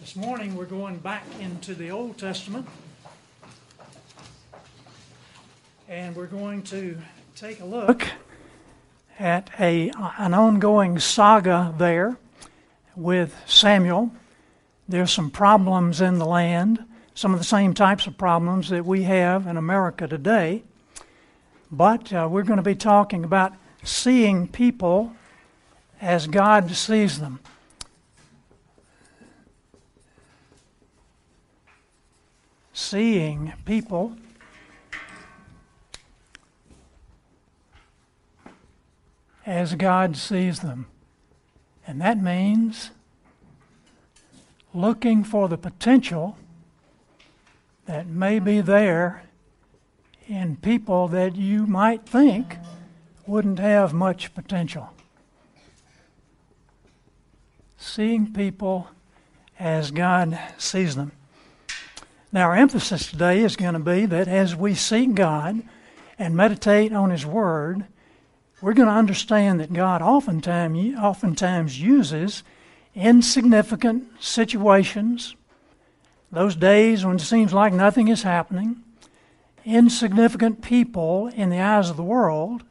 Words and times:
This 0.00 0.14
morning 0.14 0.54
we're 0.54 0.64
going 0.64 0.98
back 0.98 1.24
into 1.40 1.74
the 1.74 1.90
Old 1.90 2.18
Testament 2.18 2.68
and 5.88 6.14
we're 6.14 6.26
going 6.26 6.62
to 6.62 6.96
take 7.34 7.58
a 7.58 7.64
look 7.64 8.06
at 9.18 9.50
a, 9.58 9.90
an 10.18 10.34
ongoing 10.34 11.00
saga 11.00 11.74
there 11.78 12.16
with 12.94 13.34
Samuel. 13.46 14.12
There's 14.88 15.10
some 15.10 15.32
problems 15.32 16.00
in 16.00 16.20
the 16.20 16.26
land, 16.26 16.84
some 17.16 17.32
of 17.32 17.40
the 17.40 17.44
same 17.44 17.74
types 17.74 18.06
of 18.06 18.16
problems 18.16 18.68
that 18.68 18.86
we 18.86 19.02
have 19.02 19.48
in 19.48 19.56
America 19.56 20.06
today. 20.06 20.62
But 21.72 22.12
uh, 22.12 22.28
we're 22.30 22.44
going 22.44 22.58
to 22.58 22.62
be 22.62 22.76
talking 22.76 23.24
about 23.24 23.52
seeing 23.82 24.46
people 24.46 25.12
as 26.00 26.28
God 26.28 26.70
sees 26.70 27.18
them. 27.18 27.40
Seeing 32.80 33.54
people 33.64 34.14
as 39.44 39.74
God 39.74 40.16
sees 40.16 40.60
them. 40.60 40.86
And 41.88 42.00
that 42.00 42.22
means 42.22 42.92
looking 44.72 45.24
for 45.24 45.48
the 45.48 45.58
potential 45.58 46.38
that 47.86 48.06
may 48.06 48.38
be 48.38 48.60
there 48.60 49.24
in 50.28 50.54
people 50.54 51.08
that 51.08 51.34
you 51.34 51.66
might 51.66 52.06
think 52.06 52.58
wouldn't 53.26 53.58
have 53.58 53.92
much 53.92 54.32
potential. 54.36 54.90
Seeing 57.76 58.32
people 58.32 58.88
as 59.58 59.90
God 59.90 60.38
sees 60.58 60.94
them. 60.94 61.10
Now, 62.30 62.48
our 62.48 62.56
emphasis 62.56 63.10
today 63.10 63.42
is 63.42 63.56
going 63.56 63.72
to 63.72 63.78
be 63.78 64.04
that 64.04 64.28
as 64.28 64.54
we 64.54 64.74
seek 64.74 65.14
God 65.14 65.62
and 66.18 66.36
meditate 66.36 66.92
on 66.92 67.08
His 67.08 67.24
Word, 67.24 67.86
we're 68.60 68.74
going 68.74 68.88
to 68.88 68.94
understand 68.94 69.60
that 69.60 69.72
God 69.72 70.02
oftentimes, 70.02 70.94
oftentimes 70.98 71.80
uses 71.80 72.42
insignificant 72.94 74.08
situations, 74.22 75.36
those 76.30 76.54
days 76.54 77.02
when 77.02 77.16
it 77.16 77.22
seems 77.22 77.54
like 77.54 77.72
nothing 77.72 78.08
is 78.08 78.24
happening, 78.24 78.82
insignificant 79.64 80.60
people 80.60 81.28
in 81.28 81.48
the 81.48 81.60
eyes 81.60 81.88
of 81.88 81.96
the 81.96 82.02
world 82.02 82.62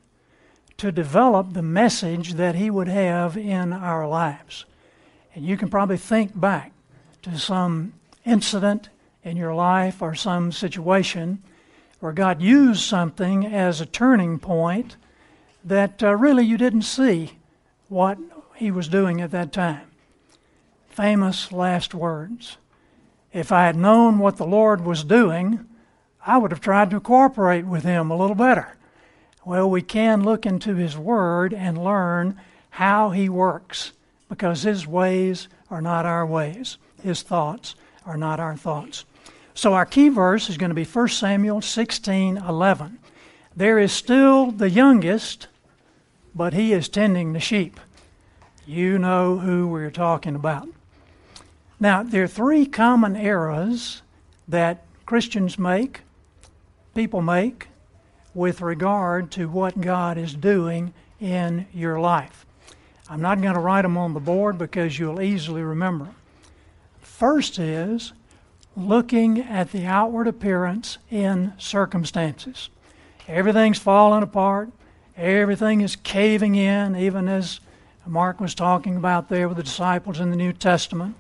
to 0.78 0.92
develop 0.92 1.54
the 1.54 1.64
message 1.64 2.34
that 2.34 2.54
He 2.54 2.70
would 2.70 2.88
have 2.88 3.36
in 3.36 3.74
our 3.74 4.08
lives. 4.08 4.66
And 5.34 5.44
you 5.44 5.58
can 5.58 5.70
probably 5.70 5.98
think 5.98 6.40
back 6.40 6.74
to 7.24 7.40
some 7.40 7.94
incident 8.24 8.90
in 9.24 9.38
your 9.38 9.54
life 9.54 10.02
or 10.02 10.16
some 10.16 10.52
situation 10.52 11.42
where 12.00 12.14
God 12.14 12.42
used 12.42 12.82
something 12.82 13.46
as 13.46 13.82
a 13.82 13.86
turning 13.86 14.40
point 14.40 14.98
that 15.64 16.02
uh, 16.04 16.16
really 16.16 16.46
you 16.46 16.58
didn't 16.58 16.84
see 16.84 17.38
what 17.90 18.18
he 18.56 18.72
was 18.72 18.88
doing 18.88 19.22
at 19.22 19.32
that 19.32 19.52
time. 19.52 19.88
Famous 20.90 21.52
last 21.52 21.94
words. 21.94 22.58
If 23.34 23.52
I 23.52 23.66
had 23.66 23.76
known 23.76 24.20
what 24.20 24.38
the 24.38 24.46
Lord 24.46 24.86
was 24.86 25.04
doing, 25.04 25.66
I 26.26 26.38
would 26.38 26.52
have 26.52 26.62
tried 26.62 26.90
to 26.92 27.00
cooperate 27.00 27.66
with 27.66 27.84
him 27.84 28.10
a 28.10 28.18
little 28.18 28.36
better. 28.36 28.76
Well, 29.46 29.70
we 29.70 29.82
can 29.82 30.24
look 30.24 30.46
into 30.46 30.76
his 30.76 30.98
word 30.98 31.54
and 31.54 31.84
learn 31.84 32.40
how 32.72 33.12
he 33.12 33.30
works 33.30 33.94
because 34.30 34.64
his 34.64 34.86
ways 34.86 35.48
are 35.70 35.82
not 35.82 36.06
our 36.06 36.26
ways, 36.26 36.78
his 37.02 37.22
thoughts 37.22 37.76
are 38.08 38.18
not 38.18 38.40
our 38.40 38.56
thoughts. 38.56 39.06
So 39.54 39.74
our 39.74 39.86
key 39.86 40.10
verse 40.10 40.50
is 40.50 40.58
going 40.58 40.72
to 40.72 40.76
be 40.76 40.86
1 40.86 41.08
Samuel 41.10 41.62
16:11. 41.62 42.98
There 43.56 43.78
is 43.78 43.92
still 43.92 44.52
the 44.52 44.70
youngest 44.70 45.48
but 46.38 46.54
he 46.54 46.72
is 46.72 46.88
tending 46.88 47.34
the 47.34 47.40
sheep. 47.40 47.80
You 48.68 49.00
know 49.00 49.40
who 49.40 49.68
we're 49.68 49.90
talking 49.90 50.36
about. 50.36 50.70
Now, 51.80 52.04
there 52.04 52.24
are 52.24 52.28
three 52.28 52.66
common 52.66 53.16
errors 53.16 54.04
that 54.48 54.84
Christians 55.06 55.58
make, 55.58 56.02
people 56.94 57.22
make, 57.22 57.68
with 58.36 58.62
regard 58.62 59.32
to 59.32 59.50
what 59.50 59.82
God 59.82 60.18
is 60.18 60.36
doing 60.36 60.94
in 61.20 61.66
your 61.74 62.00
life. 62.00 62.46
I'm 63.10 63.22
not 63.22 63.42
going 63.42 63.56
to 63.56 63.60
write 63.60 63.82
them 63.82 63.98
on 63.98 64.14
the 64.14 64.20
board 64.20 64.60
because 64.60 65.00
you'll 65.00 65.22
easily 65.22 65.64
remember. 65.64 66.10
First 67.18 67.58
is 67.58 68.14
looking 68.76 69.40
at 69.40 69.72
the 69.72 69.88
outward 69.88 70.28
appearance 70.28 71.00
in 71.10 71.54
circumstances. 71.58 72.70
Everything's 73.28 73.80
falling 73.80 74.22
apart. 74.22 74.70
Everything 75.18 75.82
is 75.82 75.96
caving 75.96 76.54
in, 76.54 76.96
even 76.96 77.28
as 77.28 77.60
Mark 78.06 78.40
was 78.40 78.54
talking 78.54 78.98
about 78.98 79.30
there 79.30 79.48
with 79.48 79.58
the 79.58 79.64
disciples 79.64 80.20
in 80.20 80.30
the 80.30 80.36
New 80.36 80.54
Testament. 80.54 81.16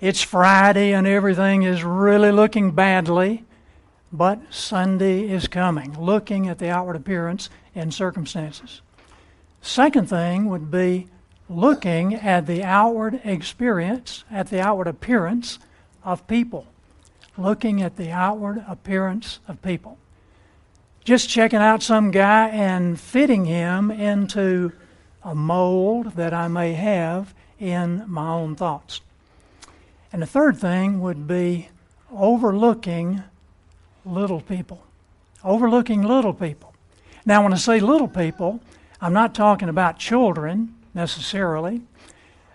It's 0.00 0.22
Friday 0.22 0.94
and 0.94 1.06
everything 1.06 1.62
is 1.62 1.84
really 1.84 2.32
looking 2.32 2.70
badly, 2.70 3.44
but 4.14 4.40
Sunday 4.48 5.28
is 5.28 5.46
coming, 5.46 5.92
looking 6.00 6.48
at 6.48 6.58
the 6.58 6.70
outward 6.70 6.96
appearance 6.96 7.50
and 7.74 7.92
circumstances. 7.92 8.80
Second 9.60 10.08
thing 10.08 10.46
would 10.46 10.70
be 10.70 11.08
looking 11.52 12.14
at 12.14 12.46
the 12.46 12.64
outward 12.64 13.20
experience, 13.24 14.24
at 14.30 14.48
the 14.48 14.60
outward 14.60 14.86
appearance 14.86 15.58
of 16.04 16.26
people. 16.26 16.66
Looking 17.36 17.82
at 17.82 17.96
the 17.96 18.10
outward 18.10 18.64
appearance 18.68 19.40
of 19.48 19.62
people 19.62 19.98
just 21.04 21.28
checking 21.28 21.58
out 21.58 21.82
some 21.82 22.10
guy 22.10 22.48
and 22.48 22.98
fitting 22.98 23.44
him 23.44 23.90
into 23.90 24.72
a 25.24 25.34
mold 25.34 26.12
that 26.14 26.32
I 26.32 26.48
may 26.48 26.74
have 26.74 27.34
in 27.58 28.04
my 28.06 28.28
own 28.28 28.54
thoughts. 28.54 29.00
And 30.12 30.22
the 30.22 30.26
third 30.26 30.58
thing 30.58 31.00
would 31.00 31.26
be 31.26 31.68
overlooking 32.12 33.22
little 34.04 34.40
people. 34.40 34.84
Overlooking 35.42 36.02
little 36.02 36.34
people. 36.34 36.72
Now, 37.24 37.42
when 37.42 37.52
I 37.52 37.56
say 37.56 37.80
little 37.80 38.08
people, 38.08 38.60
I'm 39.00 39.12
not 39.12 39.34
talking 39.34 39.68
about 39.68 39.98
children 39.98 40.74
necessarily. 40.94 41.82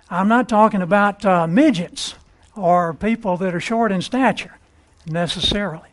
I'm 0.10 0.28
not 0.28 0.48
talking 0.48 0.82
about 0.82 1.26
uh, 1.26 1.48
midgets 1.48 2.16
or 2.56 2.94
people 2.94 3.38
that 3.38 3.54
are 3.54 3.60
short 3.60 3.92
in 3.92 4.02
stature 4.02 4.58
necessarily. 5.06 5.90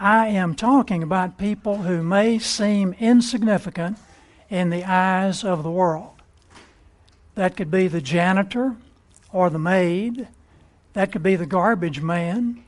I 0.00 0.28
am 0.28 0.54
talking 0.54 1.02
about 1.02 1.38
people 1.38 1.78
who 1.78 2.02
may 2.02 2.38
seem 2.38 2.94
insignificant 3.00 3.98
in 4.48 4.70
the 4.70 4.84
eyes 4.84 5.44
of 5.44 5.62
the 5.62 5.70
world. 5.70 6.22
That 7.34 7.56
could 7.56 7.70
be 7.70 7.88
the 7.88 8.00
janitor 8.00 8.76
or 9.32 9.50
the 9.50 9.58
maid. 9.58 10.28
That 10.92 11.12
could 11.12 11.22
be 11.22 11.36
the 11.36 11.46
garbage 11.46 12.00
man. 12.00 12.64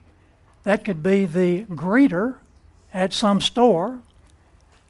That 0.64 0.84
could 0.84 1.02
be 1.02 1.24
the 1.24 1.64
greeter 1.64 2.36
at 2.92 3.12
some 3.12 3.40
store. 3.40 4.00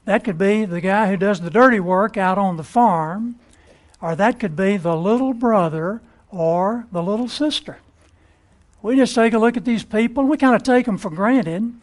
That 0.05 0.25
could 0.25 0.39
be 0.39 0.65
the 0.65 0.81
guy 0.81 1.09
who 1.09 1.17
does 1.17 1.41
the 1.41 1.51
dirty 1.51 1.81
work 1.81 2.17
out 2.17 2.39
on 2.39 2.57
the 2.57 2.65
farm. 2.65 3.37
Or 4.01 4.17
that 4.17 4.41
could 4.41 4.57
be 4.57 4.77
the 4.77 4.97
little 4.97 5.35
brother 5.35 6.01
or 6.31 6.87
the 6.91 7.03
little 7.03 7.29
sister. 7.29 7.79
We 8.83 8.97
just 8.97 9.15
take 9.15 9.35
a 9.35 9.39
look 9.39 9.57
at 9.57 9.65
these 9.65 9.85
people, 9.85 10.25
we 10.25 10.37
kind 10.37 10.55
of 10.55 10.63
take 10.63 10.87
them 10.87 10.97
for 10.97 11.11
granted 11.11 11.75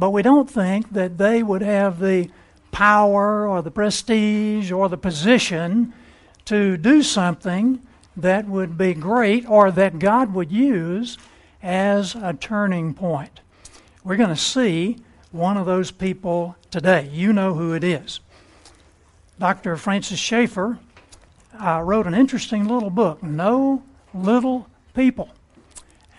but 0.00 0.10
we 0.10 0.22
don't 0.22 0.48
think 0.48 0.94
that 0.94 1.18
they 1.18 1.42
would 1.42 1.60
have 1.60 2.00
the 2.00 2.30
power 2.72 3.46
or 3.46 3.60
the 3.60 3.70
prestige 3.70 4.72
or 4.72 4.88
the 4.88 4.96
position 4.96 5.92
to 6.46 6.78
do 6.78 7.02
something 7.02 7.80
that 8.16 8.48
would 8.48 8.78
be 8.78 8.94
great 8.94 9.46
or 9.46 9.70
that 9.70 9.98
God 9.98 10.32
would 10.32 10.50
use 10.50 11.18
as 11.62 12.14
a 12.14 12.32
turning 12.32 12.94
point. 12.94 13.40
We're 14.02 14.16
going 14.16 14.30
to 14.30 14.36
see 14.36 14.96
one 15.32 15.58
of 15.58 15.66
those 15.66 15.90
people 15.90 16.56
today. 16.70 17.10
You 17.12 17.34
know 17.34 17.52
who 17.52 17.74
it 17.74 17.84
is. 17.84 18.20
Dr. 19.38 19.76
Francis 19.76 20.18
Schaeffer 20.18 20.78
uh, 21.60 21.80
wrote 21.82 22.06
an 22.06 22.14
interesting 22.14 22.66
little 22.66 22.90
book, 22.90 23.22
No 23.22 23.82
Little 24.14 24.66
People. 24.94 25.28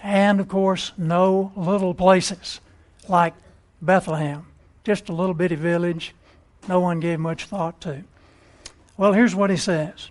And 0.04 0.40
of 0.40 0.48
course, 0.48 0.92
No 0.98 1.52
Little 1.56 1.94
Places, 1.94 2.62
like 3.08 3.34
Bethlehem, 3.82 4.46
just 4.84 5.10
a 5.10 5.14
little 5.14 5.34
bitty 5.34 5.56
village 5.56 6.14
no 6.68 6.80
one 6.80 7.00
gave 7.00 7.20
much 7.20 7.46
thought 7.46 7.82
to. 7.82 8.04
Well, 8.98 9.14
here's 9.14 9.36
what 9.36 9.50
he 9.50 9.58
says 9.58 10.10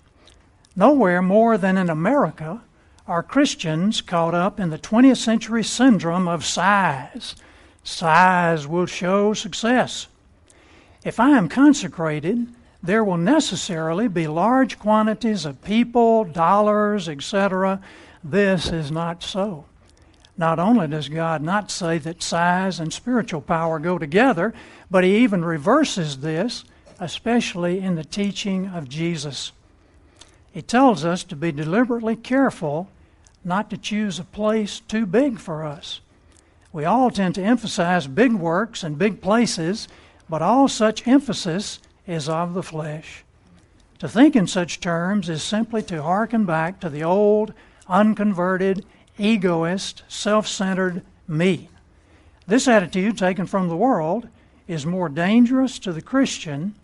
Nowhere 0.76 1.22
more 1.22 1.56
than 1.56 1.76
in 1.76 1.90
America 1.90 2.62
are 3.06 3.22
Christians 3.22 4.00
caught 4.00 4.34
up 4.34 4.60
in 4.60 4.70
the 4.70 4.78
20th 4.78 5.16
century 5.16 5.64
syndrome 5.64 6.28
of 6.28 6.44
size. 6.44 7.34
Size 7.82 8.66
will 8.66 8.86
show 8.86 9.32
success. 9.32 10.06
If 11.04 11.18
I 11.18 11.30
am 11.30 11.48
consecrated, 11.48 12.46
there 12.82 13.04
will 13.04 13.16
necessarily 13.16 14.08
be 14.08 14.26
large 14.26 14.78
quantities 14.78 15.44
of 15.44 15.62
people, 15.62 16.24
dollars, 16.24 17.08
etc., 17.08 17.80
this 18.22 18.70
is 18.70 18.90
not 18.90 19.22
so. 19.22 19.64
Not 20.36 20.58
only 20.58 20.88
does 20.88 21.08
God 21.08 21.42
not 21.42 21.70
say 21.70 21.98
that 21.98 22.22
size 22.22 22.80
and 22.80 22.92
spiritual 22.92 23.42
power 23.42 23.78
go 23.78 23.98
together, 23.98 24.54
but 24.90 25.04
He 25.04 25.18
even 25.18 25.44
reverses 25.44 26.18
this, 26.18 26.64
especially 26.98 27.80
in 27.80 27.94
the 27.94 28.04
teaching 28.04 28.66
of 28.68 28.88
Jesus. 28.88 29.52
He 30.52 30.62
tells 30.62 31.04
us 31.04 31.24
to 31.24 31.36
be 31.36 31.52
deliberately 31.52 32.16
careful 32.16 32.88
not 33.44 33.70
to 33.70 33.76
choose 33.76 34.18
a 34.18 34.24
place 34.24 34.80
too 34.80 35.06
big 35.06 35.38
for 35.38 35.64
us. 35.64 36.00
We 36.72 36.84
all 36.84 37.10
tend 37.10 37.34
to 37.36 37.42
emphasize 37.42 38.06
big 38.06 38.32
works 38.32 38.82
and 38.82 38.98
big 38.98 39.20
places, 39.20 39.88
but 40.28 40.42
all 40.42 40.68
such 40.68 41.06
emphasis 41.06 41.80
is 42.06 42.28
of 42.28 42.54
the 42.54 42.62
flesh. 42.62 43.24
To 44.00 44.08
think 44.08 44.34
in 44.34 44.46
such 44.46 44.80
terms 44.80 45.28
is 45.28 45.42
simply 45.42 45.82
to 45.84 46.02
hearken 46.02 46.44
back 46.44 46.80
to 46.80 46.88
the 46.88 47.04
old, 47.04 47.52
unconverted, 47.88 48.84
egoist, 49.18 50.02
self 50.08 50.48
centered 50.48 51.02
me. 51.28 51.68
This 52.46 52.66
attitude, 52.66 53.18
taken 53.18 53.46
from 53.46 53.68
the 53.68 53.76
world, 53.76 54.28
is 54.66 54.86
more 54.86 55.08
dangerous 55.08 55.78
to 55.80 55.92
the 55.92 56.00
Christian 56.00 56.74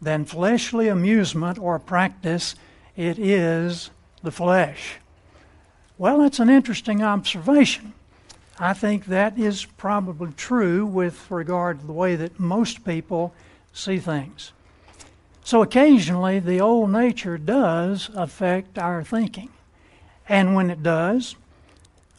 than 0.00 0.24
fleshly 0.24 0.88
amusement 0.88 1.58
or 1.58 1.78
practice. 1.78 2.54
It 2.96 3.18
is 3.18 3.90
the 4.22 4.30
flesh. 4.30 4.98
Well, 5.96 6.18
that's 6.18 6.38
an 6.38 6.50
interesting 6.50 7.02
observation. 7.02 7.94
I 8.60 8.74
think 8.74 9.06
that 9.06 9.38
is 9.38 9.64
probably 9.64 10.32
true 10.32 10.84
with 10.84 11.30
regard 11.30 11.80
to 11.80 11.86
the 11.86 11.92
way 11.92 12.16
that 12.16 12.38
most 12.38 12.84
people 12.84 13.32
see 13.72 13.98
things. 13.98 14.52
So 15.48 15.62
occasionally, 15.62 16.40
the 16.40 16.60
old 16.60 16.90
nature 16.90 17.38
does 17.38 18.10
affect 18.14 18.78
our 18.78 19.02
thinking. 19.02 19.48
And 20.28 20.54
when 20.54 20.68
it 20.68 20.82
does, 20.82 21.36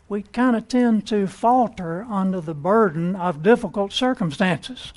we 0.08 0.24
kind 0.24 0.56
of 0.56 0.68
tend 0.68 1.06
to 1.10 1.28
falter 1.28 2.08
under 2.10 2.42
the 2.42 2.56
burden 2.56 3.16
of 3.16 3.44
difficult 3.44 3.94
circumstances 3.94 4.94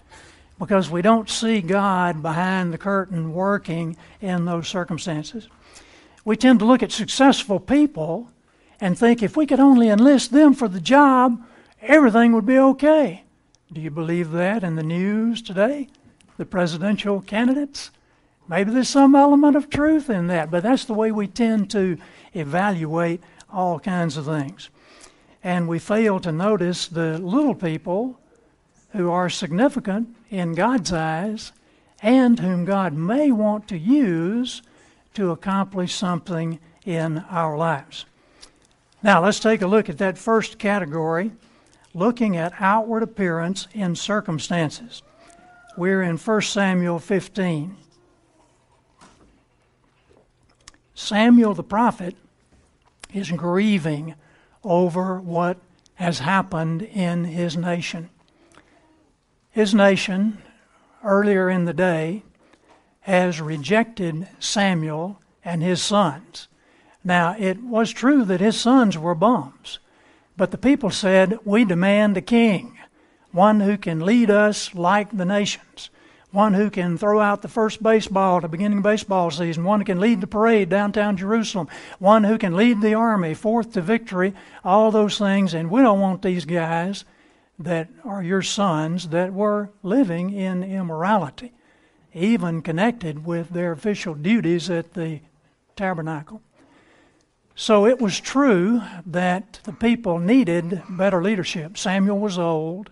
because 0.59 0.89
we 0.89 1.03
don't 1.03 1.29
see 1.29 1.61
God 1.61 2.23
behind 2.23 2.73
the 2.73 2.79
curtain 2.79 3.35
working 3.35 3.99
in 4.23 4.47
those 4.47 4.67
circumstances. 4.67 5.47
We 6.25 6.39
tend 6.39 6.61
to 6.61 6.65
look 6.65 6.83
at 6.83 6.91
successful 6.91 7.61
people 7.61 8.31
and 8.81 8.99
think 8.99 9.23
if 9.23 9.37
we 9.37 9.45
could 9.45 9.61
only 9.61 9.91
enlist 9.91 10.33
them 10.33 10.55
for 10.55 10.69
the 10.69 10.81
job, 10.81 11.39
everything 11.83 12.33
would 12.33 12.47
be 12.47 12.59
okay. 12.59 13.25
Do 13.71 13.83
you 13.83 13.91
believe 13.91 14.31
that 14.31 14.65
in 14.65 14.77
the 14.77 14.83
news 14.83 15.43
today? 15.43 15.89
The 16.39 16.47
presidential 16.47 17.21
candidates? 17.21 17.91
Maybe 18.49 18.73
there's 18.73 18.89
some 18.89 19.15
element 19.15 19.57
of 19.57 19.71
truth 19.71 20.11
in 20.11 20.27
that, 20.27 20.51
but 20.51 20.63
that's 20.63 20.85
the 20.85 20.95
way 20.95 21.11
we 21.11 21.27
tend 21.27 21.71
to 21.71 21.97
evaluate 22.35 23.23
all 23.51 23.79
kinds 23.79 24.17
of 24.17 24.27
things. 24.27 24.69
And 25.45 25.69
we 25.69 25.79
fail 25.79 26.21
to 26.21 26.33
notice 26.33 26.87
the 26.87 27.19
little 27.19 27.55
people 27.55 28.19
who 28.91 29.11
are 29.11 29.31
significant 29.31 30.15
in 30.31 30.55
God's 30.55 30.93
eyes 30.93 31.53
and 32.03 32.39
whom 32.39 32.65
God 32.65 32.93
may 32.93 33.31
want 33.33 33.69
to 33.69 33.79
use 33.79 34.63
to 35.15 35.31
accomplish 35.31 35.95
something 35.95 36.59
in 36.85 37.19
our 37.31 37.57
lives. 37.57 38.07
Now, 39.03 39.23
let's 39.23 39.41
take 39.41 39.63
a 39.63 39.67
look 39.67 39.89
at 39.89 39.99
that 39.99 40.19
first 40.19 40.59
category 40.59 41.33
looking 41.95 42.37
at 42.37 42.55
outward 42.61 43.03
appearance 43.03 43.69
in 43.73 43.95
circumstances. 43.95 45.03
We're 45.77 46.03
in 46.03 46.17
1 46.17 46.43
Samuel 46.43 46.99
15. 46.99 47.77
Samuel 51.03 51.53
the 51.55 51.65
prophet 51.65 52.15
is 53.13 53.33
grieving 53.33 54.15
over 54.63 55.21
what 55.21 55.59
has 55.95 56.21
happened 56.21 56.83
in 56.83 57.25
his 57.25 57.57
nation. 57.57 58.09
His 59.51 59.75
nation, 59.75 60.39
earlier 61.03 61.51
in 61.51 61.65
the 61.65 61.73
day, 61.73 62.23
has 63.01 63.41
rejected 63.41 64.29
Samuel 64.39 65.21
and 65.45 65.61
his 65.61 65.83
sons. 65.83 66.47
Now, 67.03 67.35
it 67.37 67.61
was 67.65 67.91
true 67.91 68.25
that 68.25 68.41
his 68.41 68.59
sons 68.59 68.97
were 68.97 69.17
bums, 69.17 69.81
but 70.37 70.53
the 70.53 70.59
people 70.59 70.91
said, 70.91 71.37
We 71.45 71.65
demand 71.65 72.17
a 72.17 72.23
king, 72.23 72.79
one 73.33 73.59
who 73.59 73.77
can 73.77 74.07
lead 74.07 74.31
us 74.31 74.73
like 74.73 75.17
the 75.17 75.25
nations 75.25 75.91
one 76.33 76.55
who 76.55 76.71
can 76.71 76.97
throw 76.99 77.21
out 77.21 77.43
the 77.43 77.49
first 77.49 77.83
baseball 77.83 78.37
at 78.37 78.43
the 78.43 78.49
beginning 78.49 78.79
of 78.79 78.85
baseball 78.85 79.31
season, 79.31 79.65
one 79.65 79.81
who 79.81 79.85
can 79.85 80.01
lead 80.01 80.21
the 80.21 80.27
parade 80.27 80.69
downtown 80.69 81.17
Jerusalem, 81.17 81.69
one 81.99 82.25
who 82.25 82.39
can 82.39 82.57
lead 82.57 82.81
the 82.81 82.95
army 82.95 83.35
forth 83.35 83.73
to 83.75 83.83
victory, 83.83 84.33
all 84.65 84.91
those 84.91 85.19
things. 85.19 85.53
And 85.55 85.71
we 85.71 85.83
don't 85.83 86.01
want 86.01 86.23
these 86.23 86.47
guys 86.47 87.05
that 87.59 87.89
are 88.05 88.23
your 88.23 88.43
sons 88.43 89.09
that 89.09 89.33
were 89.33 89.71
living 89.83 90.33
in 90.33 90.65
immorality, 90.65 91.53
even 92.15 92.63
connected 92.63 93.27
with 93.27 93.51
their 93.51 93.73
official 93.73 94.15
duties 94.15 94.71
at 94.71 94.95
the 94.95 95.21
tabernacle. 95.77 96.41
So 97.55 97.87
it 97.87 98.01
was 98.01 98.19
true 98.19 98.81
that 99.05 99.61
the 99.65 99.75
people 99.75 100.19
needed 100.19 100.83
better 100.89 101.23
leadership. 101.23 101.77
Samuel 101.77 102.19
was 102.19 102.39
old. 102.39 102.91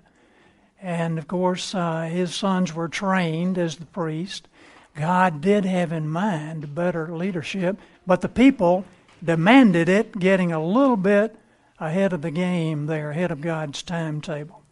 And 0.82 1.18
of 1.18 1.28
course, 1.28 1.74
uh, 1.74 2.02
his 2.02 2.34
sons 2.34 2.74
were 2.74 2.88
trained 2.88 3.58
as 3.58 3.76
the 3.76 3.86
priest. 3.86 4.48
God 4.94 5.40
did 5.40 5.64
have 5.64 5.92
in 5.92 6.08
mind 6.08 6.74
better 6.74 7.08
leadership, 7.14 7.78
but 8.06 8.22
the 8.22 8.28
people 8.28 8.84
demanded 9.22 9.88
it, 9.88 10.18
getting 10.18 10.52
a 10.52 10.64
little 10.64 10.96
bit 10.96 11.36
ahead 11.78 12.12
of 12.12 12.22
the 12.22 12.30
game 12.30 12.86
there, 12.86 13.10
ahead 13.10 13.30
of 13.30 13.40
God's 13.40 13.82
timetable. 13.82 14.62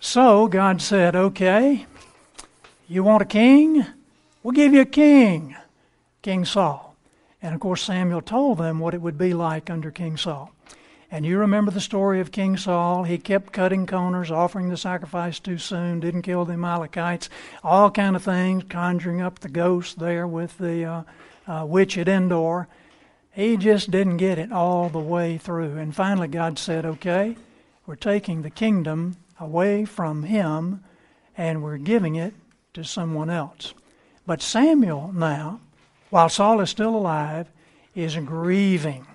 So 0.00 0.46
God 0.46 0.80
said, 0.80 1.16
Okay, 1.16 1.86
you 2.86 3.02
want 3.02 3.22
a 3.22 3.26
king? 3.26 3.84
We'll 4.42 4.52
give 4.52 4.72
you 4.72 4.82
a 4.82 4.86
king, 4.86 5.56
King 6.22 6.44
Saul. 6.44 6.96
And 7.42 7.54
of 7.54 7.60
course, 7.60 7.82
Samuel 7.82 8.22
told 8.22 8.58
them 8.58 8.78
what 8.78 8.94
it 8.94 9.00
would 9.00 9.18
be 9.18 9.34
like 9.34 9.70
under 9.70 9.90
King 9.90 10.16
Saul. 10.16 10.52
And 11.10 11.24
you 11.24 11.38
remember 11.38 11.70
the 11.70 11.80
story 11.80 12.20
of 12.20 12.32
King 12.32 12.58
Saul. 12.58 13.04
He 13.04 13.16
kept 13.16 13.52
cutting 13.52 13.86
corners, 13.86 14.30
offering 14.30 14.68
the 14.68 14.76
sacrifice 14.76 15.40
too 15.40 15.56
soon, 15.56 16.00
didn't 16.00 16.22
kill 16.22 16.44
the 16.44 16.52
Amalekites, 16.52 17.30
all 17.64 17.90
kind 17.90 18.14
of 18.14 18.22
things, 18.22 18.64
conjuring 18.68 19.22
up 19.22 19.38
the 19.38 19.48
ghost 19.48 19.98
there 19.98 20.26
with 20.26 20.58
the 20.58 20.84
uh, 20.84 21.02
uh, 21.46 21.64
witch 21.64 21.96
at 21.96 22.08
Endor. 22.08 22.68
He 23.32 23.56
just 23.56 23.90
didn't 23.90 24.18
get 24.18 24.38
it 24.38 24.52
all 24.52 24.90
the 24.90 24.98
way 24.98 25.38
through. 25.38 25.78
And 25.78 25.94
finally, 25.94 26.28
God 26.28 26.58
said, 26.58 26.84
okay, 26.84 27.36
we're 27.86 27.96
taking 27.96 28.42
the 28.42 28.50
kingdom 28.50 29.16
away 29.40 29.86
from 29.86 30.24
him 30.24 30.84
and 31.38 31.62
we're 31.62 31.78
giving 31.78 32.16
it 32.16 32.34
to 32.74 32.84
someone 32.84 33.30
else. 33.30 33.72
But 34.26 34.42
Samuel 34.42 35.12
now, 35.14 35.60
while 36.10 36.28
Saul 36.28 36.60
is 36.60 36.68
still 36.68 36.94
alive, 36.94 37.48
is 37.94 38.14
grieving 38.16 39.06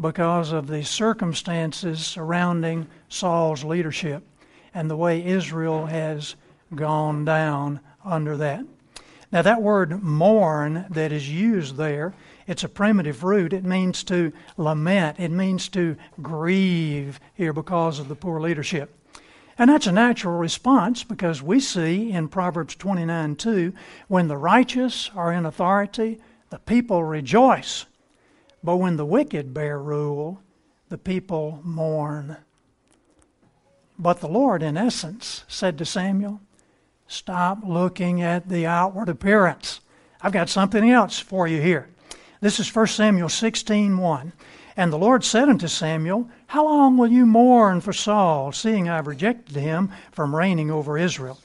because 0.00 0.52
of 0.52 0.66
the 0.66 0.84
circumstances 0.84 2.04
surrounding 2.04 2.86
Saul's 3.08 3.64
leadership 3.64 4.22
and 4.74 4.90
the 4.90 4.96
way 4.96 5.24
Israel 5.24 5.86
has 5.86 6.34
gone 6.74 7.24
down 7.24 7.80
under 8.04 8.36
that. 8.38 8.64
Now, 9.30 9.42
that 9.42 9.62
word 9.62 10.02
mourn 10.02 10.84
that 10.90 11.10
is 11.10 11.30
used 11.30 11.76
there, 11.76 12.12
it's 12.46 12.64
a 12.64 12.68
primitive 12.68 13.24
root. 13.24 13.52
It 13.52 13.64
means 13.64 14.04
to 14.04 14.32
lament, 14.58 15.18
it 15.18 15.30
means 15.30 15.68
to 15.70 15.96
grieve 16.20 17.18
here 17.34 17.52
because 17.52 17.98
of 17.98 18.08
the 18.08 18.14
poor 18.14 18.40
leadership. 18.40 18.94
And 19.58 19.70
that's 19.70 19.86
a 19.86 19.92
natural 19.92 20.38
response 20.38 21.04
because 21.04 21.42
we 21.42 21.60
see 21.60 22.10
in 22.10 22.28
Proverbs 22.28 22.74
29 22.74 23.36
2, 23.36 23.72
when 24.08 24.28
the 24.28 24.36
righteous 24.36 25.10
are 25.14 25.32
in 25.32 25.46
authority, 25.46 26.20
the 26.50 26.58
people 26.58 27.04
rejoice. 27.04 27.86
But 28.64 28.76
when 28.76 28.96
the 28.96 29.06
wicked 29.06 29.52
bear 29.52 29.78
rule, 29.78 30.40
the 30.88 30.98
people 30.98 31.60
mourn. 31.64 32.36
But 33.98 34.20
the 34.20 34.28
Lord, 34.28 34.62
in 34.62 34.76
essence, 34.76 35.44
said 35.48 35.78
to 35.78 35.84
Samuel, 35.84 36.40
Stop 37.06 37.58
looking 37.64 38.22
at 38.22 38.48
the 38.48 38.66
outward 38.66 39.08
appearance. 39.08 39.80
I've 40.20 40.32
got 40.32 40.48
something 40.48 40.90
else 40.90 41.18
for 41.18 41.46
you 41.46 41.60
here. 41.60 41.88
This 42.40 42.58
is 42.58 42.74
1 42.74 42.86
Samuel 42.88 43.28
16 43.28 43.98
1. 43.98 44.32
And 44.76 44.92
the 44.92 44.98
Lord 44.98 45.22
said 45.22 45.48
unto 45.48 45.68
Samuel, 45.68 46.30
How 46.46 46.64
long 46.64 46.96
will 46.96 47.08
you 47.08 47.26
mourn 47.26 47.80
for 47.80 47.92
Saul, 47.92 48.52
seeing 48.52 48.88
I 48.88 48.96
have 48.96 49.06
rejected 49.06 49.56
him 49.56 49.90
from 50.10 50.34
reigning 50.34 50.70
over 50.70 50.96
Israel? 50.96 51.38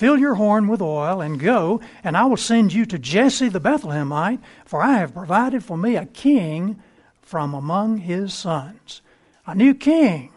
Fill 0.00 0.16
your 0.16 0.36
horn 0.36 0.66
with 0.66 0.80
oil 0.80 1.20
and 1.20 1.38
go, 1.38 1.78
and 2.02 2.16
I 2.16 2.24
will 2.24 2.38
send 2.38 2.72
you 2.72 2.86
to 2.86 2.98
Jesse 2.98 3.50
the 3.50 3.60
Bethlehemite, 3.60 4.40
for 4.64 4.80
I 4.82 4.94
have 4.94 5.12
provided 5.12 5.62
for 5.62 5.76
me 5.76 5.94
a 5.94 6.06
king 6.06 6.82
from 7.20 7.52
among 7.52 7.98
his 7.98 8.32
sons. 8.32 9.02
A 9.46 9.54
new 9.54 9.74
king, 9.74 10.32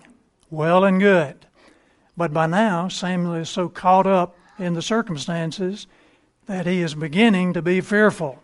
well 0.50 0.84
and 0.84 1.00
good. 1.00 1.46
But 2.18 2.34
by 2.34 2.46
now, 2.46 2.90
Samuel 2.90 3.36
is 3.36 3.48
so 3.48 3.70
caught 3.70 4.06
up 4.06 4.36
in 4.60 4.74
the 4.74 4.82
circumstances 4.82 5.88
that 6.46 6.68
he 6.68 6.82
is 6.82 6.94
beginning 6.94 7.54
to 7.54 7.62
be 7.62 7.80
fearful. 7.80 8.44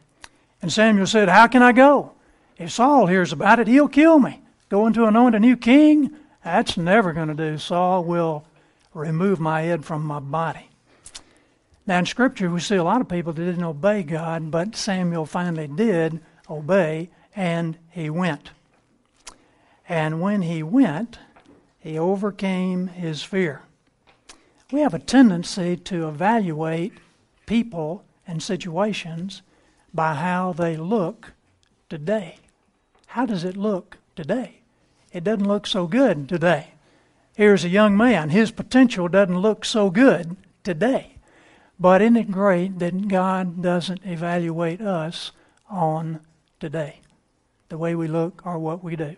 And 0.61 0.71
Samuel 0.71 1.05
said, 1.05 1.27
How 1.27 1.47
can 1.47 1.61
I 1.61 1.73
go? 1.73 2.13
If 2.57 2.71
Saul 2.71 3.07
hears 3.07 3.33
about 3.33 3.59
it, 3.59 3.67
he'll 3.67 3.89
kill 3.89 4.19
me. 4.19 4.41
Going 4.69 4.93
to 4.93 5.03
anoint 5.03 5.35
a 5.35 5.39
new 5.41 5.57
king? 5.57 6.15
That's 6.45 6.77
never 6.77 7.11
going 7.11 7.27
to 7.27 7.33
do. 7.33 7.57
Saul 7.57 8.05
will 8.05 8.45
remove 8.93 9.41
my 9.41 9.63
head 9.63 9.83
from 9.83 10.05
my 10.05 10.19
body. 10.19 10.68
Now, 11.89 11.97
in 11.97 12.05
Scripture, 12.05 12.51
we 12.51 12.59
see 12.59 12.75
a 12.75 12.83
lot 12.83 13.01
of 13.01 13.09
people 13.09 13.33
that 13.33 13.43
didn't 13.43 13.63
obey 13.63 14.03
God, 14.03 14.51
but 14.51 14.75
Samuel 14.75 15.25
finally 15.25 15.65
did 15.65 16.19
obey, 16.47 17.09
and 17.35 17.79
he 17.89 18.11
went. 18.11 18.51
And 19.87 20.21
when 20.21 20.43
he 20.43 20.61
went, 20.61 21.17
he 21.79 21.97
overcame 21.97 22.89
his 22.89 23.23
fear. 23.23 23.63
We 24.71 24.81
have 24.81 24.93
a 24.93 24.99
tendency 24.99 25.77
to 25.77 26.07
evaluate 26.07 26.93
people 27.47 28.03
and 28.27 28.43
situations 28.43 29.41
by 29.91 30.13
how 30.13 30.53
they 30.53 30.77
look 30.77 31.33
today. 31.89 32.35
How 33.07 33.25
does 33.25 33.43
it 33.43 33.57
look 33.57 33.97
today? 34.15 34.59
It 35.11 35.23
doesn't 35.23 35.47
look 35.47 35.65
so 35.65 35.87
good 35.87 36.29
today. 36.29 36.67
Here's 37.35 37.65
a 37.65 37.69
young 37.69 37.97
man. 37.97 38.29
His 38.29 38.51
potential 38.51 39.07
doesn't 39.07 39.39
look 39.39 39.65
so 39.65 39.89
good 39.89 40.37
today. 40.63 41.15
But 41.79 42.01
isn't 42.01 42.17
it 42.17 42.31
great 42.31 42.79
that 42.79 43.07
God 43.07 43.61
doesn't 43.61 44.05
evaluate 44.05 44.81
us 44.81 45.31
on 45.69 46.19
today? 46.59 46.99
The 47.69 47.77
way 47.77 47.95
we 47.95 48.07
look 48.07 48.45
or 48.45 48.59
what 48.59 48.83
we 48.83 48.97
do. 48.97 49.15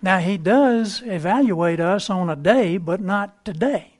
Now, 0.00 0.18
He 0.18 0.36
does 0.36 1.02
evaluate 1.04 1.78
us 1.78 2.10
on 2.10 2.28
a 2.28 2.34
day, 2.34 2.76
but 2.76 3.00
not 3.00 3.44
today. 3.44 3.98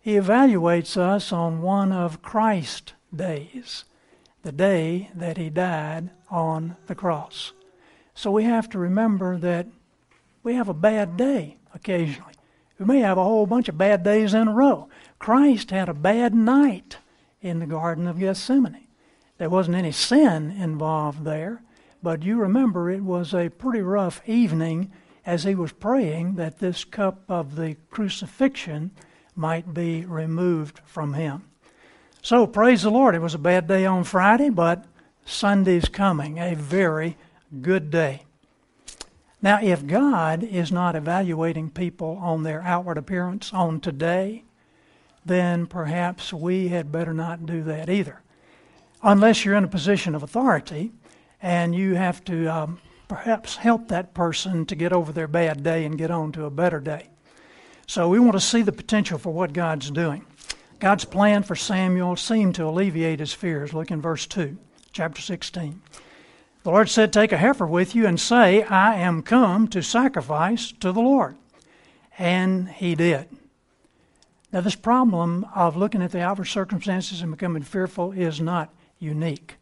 He 0.00 0.14
evaluates 0.14 0.96
us 0.96 1.32
on 1.32 1.62
one 1.62 1.92
of 1.92 2.20
Christ's 2.20 2.94
days, 3.14 3.84
the 4.42 4.50
day 4.52 5.10
that 5.14 5.36
He 5.36 5.50
died 5.50 6.10
on 6.30 6.76
the 6.88 6.96
cross. 6.96 7.52
So 8.14 8.32
we 8.32 8.42
have 8.42 8.68
to 8.70 8.78
remember 8.78 9.38
that 9.38 9.68
we 10.42 10.54
have 10.54 10.68
a 10.68 10.74
bad 10.74 11.16
day 11.16 11.58
occasionally. 11.72 12.34
We 12.78 12.86
may 12.86 13.00
have 13.00 13.18
a 13.18 13.24
whole 13.24 13.46
bunch 13.46 13.68
of 13.68 13.78
bad 13.78 14.02
days 14.02 14.34
in 14.34 14.48
a 14.48 14.52
row. 14.52 14.88
Christ 15.20 15.70
had 15.70 15.88
a 15.88 15.94
bad 15.94 16.34
night 16.34 16.98
in 17.44 17.58
the 17.58 17.66
Garden 17.66 18.06
of 18.06 18.18
Gethsemane. 18.18 18.88
There 19.36 19.50
wasn't 19.50 19.76
any 19.76 19.92
sin 19.92 20.50
involved 20.50 21.24
there, 21.24 21.62
but 22.02 22.22
you 22.22 22.38
remember 22.38 22.90
it 22.90 23.02
was 23.02 23.34
a 23.34 23.50
pretty 23.50 23.82
rough 23.82 24.22
evening 24.26 24.90
as 25.26 25.44
he 25.44 25.54
was 25.54 25.72
praying 25.72 26.36
that 26.36 26.58
this 26.58 26.84
cup 26.84 27.22
of 27.28 27.56
the 27.56 27.76
crucifixion 27.90 28.90
might 29.36 29.74
be 29.74 30.04
removed 30.04 30.80
from 30.84 31.14
him. 31.14 31.44
So, 32.22 32.46
praise 32.46 32.82
the 32.82 32.90
Lord. 32.90 33.14
It 33.14 33.20
was 33.20 33.34
a 33.34 33.38
bad 33.38 33.66
day 33.66 33.84
on 33.84 34.04
Friday, 34.04 34.48
but 34.48 34.86
Sunday's 35.26 35.88
coming, 35.88 36.38
a 36.38 36.54
very 36.54 37.16
good 37.60 37.90
day. 37.90 38.22
Now, 39.42 39.58
if 39.62 39.86
God 39.86 40.42
is 40.42 40.72
not 40.72 40.96
evaluating 40.96 41.68
people 41.68 42.18
on 42.22 42.42
their 42.42 42.62
outward 42.62 42.96
appearance 42.96 43.52
on 43.52 43.80
today, 43.80 44.44
then 45.24 45.66
perhaps 45.66 46.32
we 46.32 46.68
had 46.68 46.92
better 46.92 47.14
not 47.14 47.46
do 47.46 47.62
that 47.62 47.88
either. 47.88 48.20
Unless 49.02 49.44
you're 49.44 49.56
in 49.56 49.64
a 49.64 49.68
position 49.68 50.14
of 50.14 50.22
authority 50.22 50.92
and 51.42 51.74
you 51.74 51.94
have 51.94 52.24
to 52.24 52.46
um, 52.46 52.80
perhaps 53.08 53.56
help 53.56 53.88
that 53.88 54.14
person 54.14 54.64
to 54.66 54.74
get 54.74 54.92
over 54.92 55.12
their 55.12 55.28
bad 55.28 55.62
day 55.62 55.84
and 55.84 55.98
get 55.98 56.10
on 56.10 56.32
to 56.32 56.44
a 56.44 56.50
better 56.50 56.80
day. 56.80 57.08
So 57.86 58.08
we 58.08 58.18
want 58.18 58.32
to 58.32 58.40
see 58.40 58.62
the 58.62 58.72
potential 58.72 59.18
for 59.18 59.32
what 59.32 59.52
God's 59.52 59.90
doing. 59.90 60.24
God's 60.78 61.04
plan 61.04 61.42
for 61.42 61.54
Samuel 61.54 62.16
seemed 62.16 62.54
to 62.56 62.64
alleviate 62.64 63.20
his 63.20 63.32
fears. 63.32 63.72
Look 63.72 63.90
in 63.90 64.00
verse 64.00 64.26
2, 64.26 64.56
chapter 64.92 65.20
16. 65.20 65.80
The 66.62 66.70
Lord 66.70 66.88
said, 66.88 67.12
Take 67.12 67.32
a 67.32 67.36
heifer 67.36 67.66
with 67.66 67.94
you 67.94 68.06
and 68.06 68.18
say, 68.18 68.62
I 68.62 68.96
am 68.96 69.22
come 69.22 69.68
to 69.68 69.82
sacrifice 69.82 70.72
to 70.80 70.92
the 70.92 71.00
Lord. 71.00 71.36
And 72.18 72.68
he 72.68 72.94
did. 72.94 73.28
Now, 74.54 74.60
this 74.60 74.76
problem 74.76 75.44
of 75.52 75.76
looking 75.76 76.00
at 76.00 76.12
the 76.12 76.22
outward 76.22 76.44
circumstances 76.44 77.20
and 77.20 77.32
becoming 77.32 77.64
fearful 77.64 78.12
is 78.12 78.40
not 78.40 78.72
unique. 79.00 79.56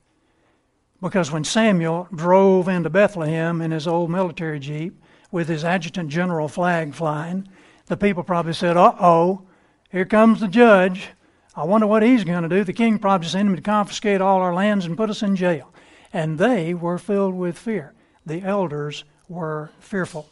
Because 1.00 1.32
when 1.32 1.44
Samuel 1.44 2.08
drove 2.14 2.68
into 2.68 2.90
Bethlehem 2.90 3.62
in 3.62 3.70
his 3.70 3.88
old 3.88 4.11
military 4.11 4.61
jeep 4.61 5.02
with 5.30 5.49
his 5.49 5.64
adjutant 5.64 6.11
general 6.11 6.46
flag 6.46 6.92
flying, 6.92 7.49
the 7.87 7.96
people 7.96 8.22
probably 8.22 8.52
said, 8.52 8.76
Uh 8.76 8.92
oh, 9.00 9.46
here 9.90 10.04
comes 10.04 10.40
the 10.40 10.46
judge. 10.46 11.08
I 11.56 11.64
wonder 11.64 11.87
what 11.87 12.02
he's 12.02 12.25
going 12.25 12.42
to 12.42 12.49
do. 12.50 12.62
The 12.62 12.75
king 12.75 12.99
probably 12.99 13.28
sent 13.28 13.49
him 13.49 13.56
to 13.56 13.62
confiscate 13.62 14.20
all 14.20 14.42
our 14.42 14.54
lands 14.54 14.84
and 14.84 14.96
put 14.96 15.08
us 15.08 15.22
in 15.22 15.37
jail 15.37 15.72
and 16.12 16.38
they 16.38 16.75
were 16.75 16.99
filled 16.99 17.34
with 17.34 17.58
fear. 17.58 17.94
The 18.26 18.42
elders 18.42 19.04
were 19.26 19.70
fearful. 19.80 20.28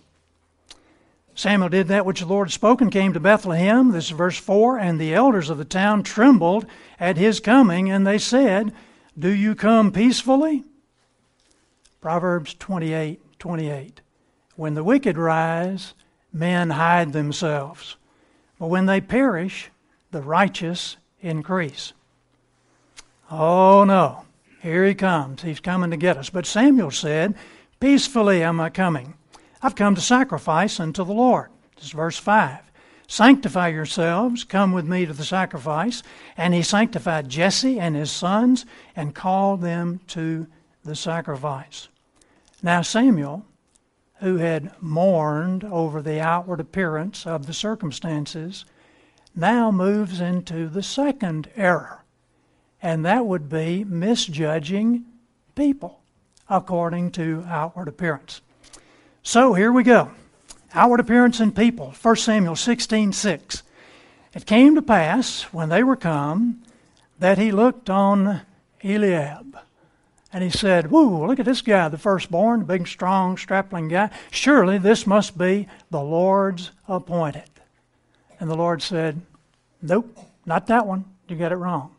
Samuel 1.41 1.71
did 1.71 1.89
that 1.89 2.05
which 2.05 2.21
the 2.21 2.27
Lord 2.27 2.49
had 2.49 2.53
spoken, 2.53 2.91
came 2.91 3.15
to 3.15 3.19
Bethlehem. 3.19 3.93
This 3.93 4.05
is 4.05 4.11
verse 4.11 4.37
4. 4.37 4.79
And 4.79 5.01
the 5.01 5.15
elders 5.15 5.49
of 5.49 5.57
the 5.57 5.65
town 5.65 6.03
trembled 6.03 6.67
at 6.99 7.17
his 7.17 7.41
coming, 7.41 7.91
and 7.91 8.07
they 8.07 8.19
said, 8.19 8.75
Do 9.19 9.31
you 9.31 9.55
come 9.55 9.91
peacefully? 9.91 10.65
Proverbs 12.03 12.53
28 12.53 13.39
28. 13.39 14.03
When 14.57 14.75
the 14.75 14.85
wicked 14.85 15.17
rise, 15.17 15.95
men 16.31 16.69
hide 16.69 17.15
themselves. 17.15 17.97
But 18.59 18.67
when 18.67 18.85
they 18.85 19.01
perish, 19.01 19.71
the 20.11 20.21
righteous 20.21 20.99
increase. 21.23 21.95
Oh 23.31 23.85
no. 23.85 24.27
Here 24.61 24.85
he 24.85 24.95
comes. 24.95 25.41
He's 25.41 25.61
coming 25.61 25.91
to 25.91 25.97
get 25.97 26.19
us. 26.19 26.29
But 26.29 26.45
Samuel 26.45 26.91
said, 26.91 27.35
Peacefully 27.81 28.43
am 28.43 28.61
I 28.61 28.69
coming. 28.69 29.15
I've 29.63 29.75
come 29.75 29.95
to 29.95 30.01
sacrifice 30.01 30.81
unto 30.81 31.05
the 31.05 31.13
Lord. 31.13 31.51
This 31.77 31.87
is 31.87 31.91
verse 31.93 32.17
5. 32.17 32.61
Sanctify 33.07 33.69
yourselves, 33.69 34.45
come 34.45 34.73
with 34.73 34.87
me 34.87 35.05
to 35.05 35.13
the 35.13 35.25
sacrifice. 35.25 36.03
And 36.37 36.55
he 36.55 36.63
sanctified 36.63 37.29
Jesse 37.29 37.79
and 37.79 37.97
his 37.97 38.11
sons 38.11 38.65
and 38.95 39.15
called 39.15 39.61
them 39.61 40.01
to 40.09 40.47
the 40.85 40.95
sacrifice. 40.95 41.89
Now, 42.63 42.83
Samuel, 42.83 43.45
who 44.21 44.37
had 44.37 44.73
mourned 44.81 45.65
over 45.65 46.01
the 46.01 46.21
outward 46.21 46.61
appearance 46.61 47.27
of 47.27 47.47
the 47.47 47.55
circumstances, 47.55 48.65
now 49.35 49.71
moves 49.71 50.21
into 50.21 50.69
the 50.69 50.83
second 50.83 51.51
error 51.57 52.01
and 52.83 53.05
that 53.05 53.27
would 53.27 53.49
be 53.49 53.85
misjudging 53.85 55.05
people 55.55 56.01
according 56.49 57.11
to 57.13 57.45
outward 57.47 57.89
appearance. 57.89 58.41
So 59.23 59.55
here 59.55 59.73
we 59.73 59.83
go. 59.83 60.11
Outward 60.75 61.01
appearance 61.01 61.41
in 61.41 61.53
people. 61.53 61.95
1 62.01 62.17
Samuel 62.17 62.57
16 62.57 63.13
6. 63.13 63.63
It 64.33 64.47
came 64.47 64.77
to 64.77 64.83
pass, 64.83 65.43
when 65.53 65.69
they 65.69 65.83
were 65.83 65.97
come, 65.97 66.63
that 67.19 67.37
he 67.37 67.51
looked 67.51 67.91
on 67.91 68.43
Eliab. 68.83 69.59
And 70.33 70.45
he 70.45 70.51
said, 70.51 70.91
Whoa, 70.91 71.27
look 71.27 71.41
at 71.41 71.45
this 71.45 71.63
guy, 71.63 71.89
the 71.89 71.99
firstborn, 71.99 72.61
the 72.61 72.67
big, 72.67 72.87
strong, 72.87 73.37
strapling 73.37 73.89
guy. 73.89 74.11
Surely 74.31 74.79
this 74.79 75.07
must 75.07 75.37
be 75.37 75.67
the 75.91 76.01
Lord's 76.01 76.71
appointed. 76.89 77.51
And 78.39 78.49
the 78.49 78.57
Lord 78.57 78.81
said, 78.81 79.21
Nope, 79.83 80.17
not 80.47 80.69
that 80.69 80.87
one. 80.87 81.05
You 81.29 81.37
got 81.37 81.53
it 81.53 81.57
wrong. 81.57 81.95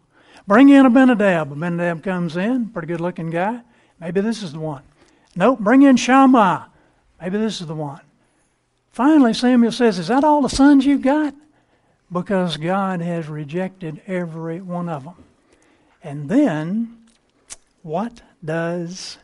Bring 0.48 0.70
in 0.70 0.86
Abinadab. 0.86 1.52
Abinadab 1.52 2.04
comes 2.04 2.38
in, 2.38 2.70
pretty 2.70 2.88
good 2.88 3.02
looking 3.02 3.30
guy. 3.30 3.62
Maybe 4.00 4.22
this 4.22 4.42
is 4.42 4.54
the 4.54 4.60
one. 4.60 4.84
Nope, 5.36 5.60
bring 5.60 5.82
in 5.84 5.98
Shammah. 5.98 6.70
Maybe 7.22 7.38
this 7.38 7.62
is 7.62 7.68
the 7.68 7.76
one. 7.76 8.02
Finally, 8.92 9.34
Samuel 9.34 9.72
says, 9.72 10.00
Is 10.00 10.08
that 10.08 10.24
all 10.24 10.42
the 10.42 10.50
sons 10.50 10.86
you've 10.86 11.04
got? 11.04 11.36
Because 12.12 12.58
God 12.58 13.00
has 13.02 13.28
rejected 13.30 14.02
every 14.08 14.60
one 14.60 14.90
of 14.90 15.06
them. 15.06 15.16
And 16.04 16.28
then, 16.28 16.98
what 17.84 18.22
does 18.44 19.18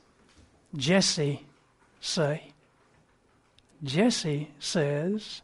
Jesse 0.75 1.43
say? 1.99 2.53
Jesse 3.83 4.51
says, 4.59 5.41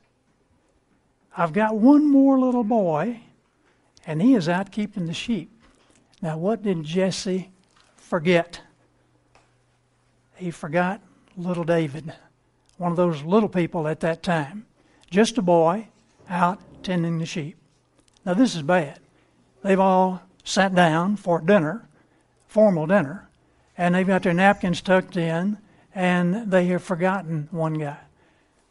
I've 1.36 1.53
got 1.53 1.75
one 1.75 2.10
more 2.10 2.39
little 2.39 2.63
boy, 2.63 3.22
and 4.05 4.22
he 4.22 4.36
is 4.36 4.48
out 4.48 4.72
keeping 4.72 5.07
the 5.07 5.13
sheep. 5.13 5.50
Now, 6.22 6.38
what 6.38 6.62
did 6.62 6.83
Jesse 6.83 7.50
forget? 7.95 8.62
He 10.36 10.51
forgot 10.51 11.01
little 11.36 11.63
David, 11.63 12.13
one 12.77 12.91
of 12.91 12.97
those 12.97 13.23
little 13.23 13.49
people 13.49 13.87
at 13.87 13.99
that 14.01 14.23
time. 14.23 14.65
Just 15.09 15.37
a 15.37 15.41
boy 15.41 15.87
out 16.29 16.59
tending 16.83 17.19
the 17.19 17.25
sheep. 17.25 17.57
Now, 18.25 18.33
this 18.33 18.55
is 18.55 18.61
bad. 18.61 18.99
They've 19.63 19.79
all 19.79 20.21
sat 20.43 20.73
down 20.75 21.15
for 21.15 21.39
dinner, 21.39 21.87
formal 22.47 22.87
dinner, 22.87 23.29
and 23.77 23.95
they've 23.95 24.07
got 24.07 24.23
their 24.23 24.33
napkins 24.33 24.81
tucked 24.81 25.17
in, 25.17 25.57
and 25.95 26.51
they 26.51 26.65
have 26.67 26.83
forgotten 26.83 27.47
one 27.51 27.75
guy. 27.75 27.97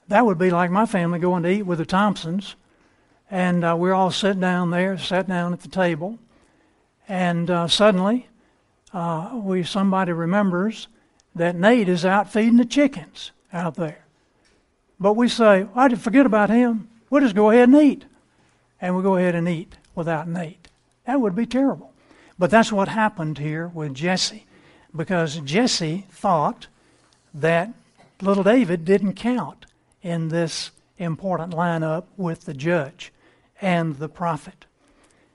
That 0.08 0.26
would 0.26 0.38
be 0.38 0.50
like 0.50 0.70
my 0.70 0.86
family 0.86 1.18
going 1.18 1.42
to 1.44 1.50
eat 1.50 1.62
with 1.62 1.78
the 1.78 1.86
Thompsons, 1.86 2.56
and 3.30 3.64
uh, 3.64 3.76
we're 3.78 3.94
all 3.94 4.10
sitting 4.10 4.40
down 4.40 4.70
there, 4.70 4.98
sat 4.98 5.28
down 5.28 5.52
at 5.52 5.60
the 5.60 5.68
table, 5.68 6.18
and 7.08 7.50
uh, 7.50 7.68
suddenly, 7.68 8.28
uh, 8.92 9.30
we 9.34 9.62
somebody 9.62 10.12
remembers 10.12 10.88
that 11.34 11.56
Nate 11.56 11.88
is 11.88 12.04
out 12.04 12.30
feeding 12.30 12.58
the 12.58 12.64
chickens 12.64 13.30
out 13.52 13.74
there. 13.74 14.04
But 14.98 15.14
we 15.14 15.28
say, 15.28 15.66
I 15.74 15.88
did 15.88 16.00
forget 16.00 16.26
about 16.26 16.50
him. 16.50 16.88
We'll 17.10 17.22
just 17.22 17.34
go 17.34 17.50
ahead 17.50 17.68
and 17.68 17.76
eat. 17.76 18.04
And 18.80 18.96
we 18.96 19.02
go 19.02 19.16
ahead 19.16 19.34
and 19.34 19.48
eat 19.48 19.74
without 19.94 20.28
Nate. 20.28 20.68
That 21.06 21.20
would 21.20 21.34
be 21.34 21.46
terrible. 21.46 21.92
But 22.38 22.50
that's 22.50 22.72
what 22.72 22.88
happened 22.88 23.38
here 23.38 23.68
with 23.68 23.94
Jesse. 23.94 24.46
Because 24.94 25.40
Jesse 25.40 26.06
thought 26.10 26.66
that 27.34 27.72
little 28.20 28.44
David 28.44 28.84
didn't 28.84 29.14
count 29.14 29.66
in 30.02 30.28
this 30.28 30.70
important 30.98 31.52
lineup 31.52 32.04
with 32.16 32.44
the 32.44 32.54
judge 32.54 33.12
and 33.60 33.96
the 33.96 34.08
prophet. 34.08 34.66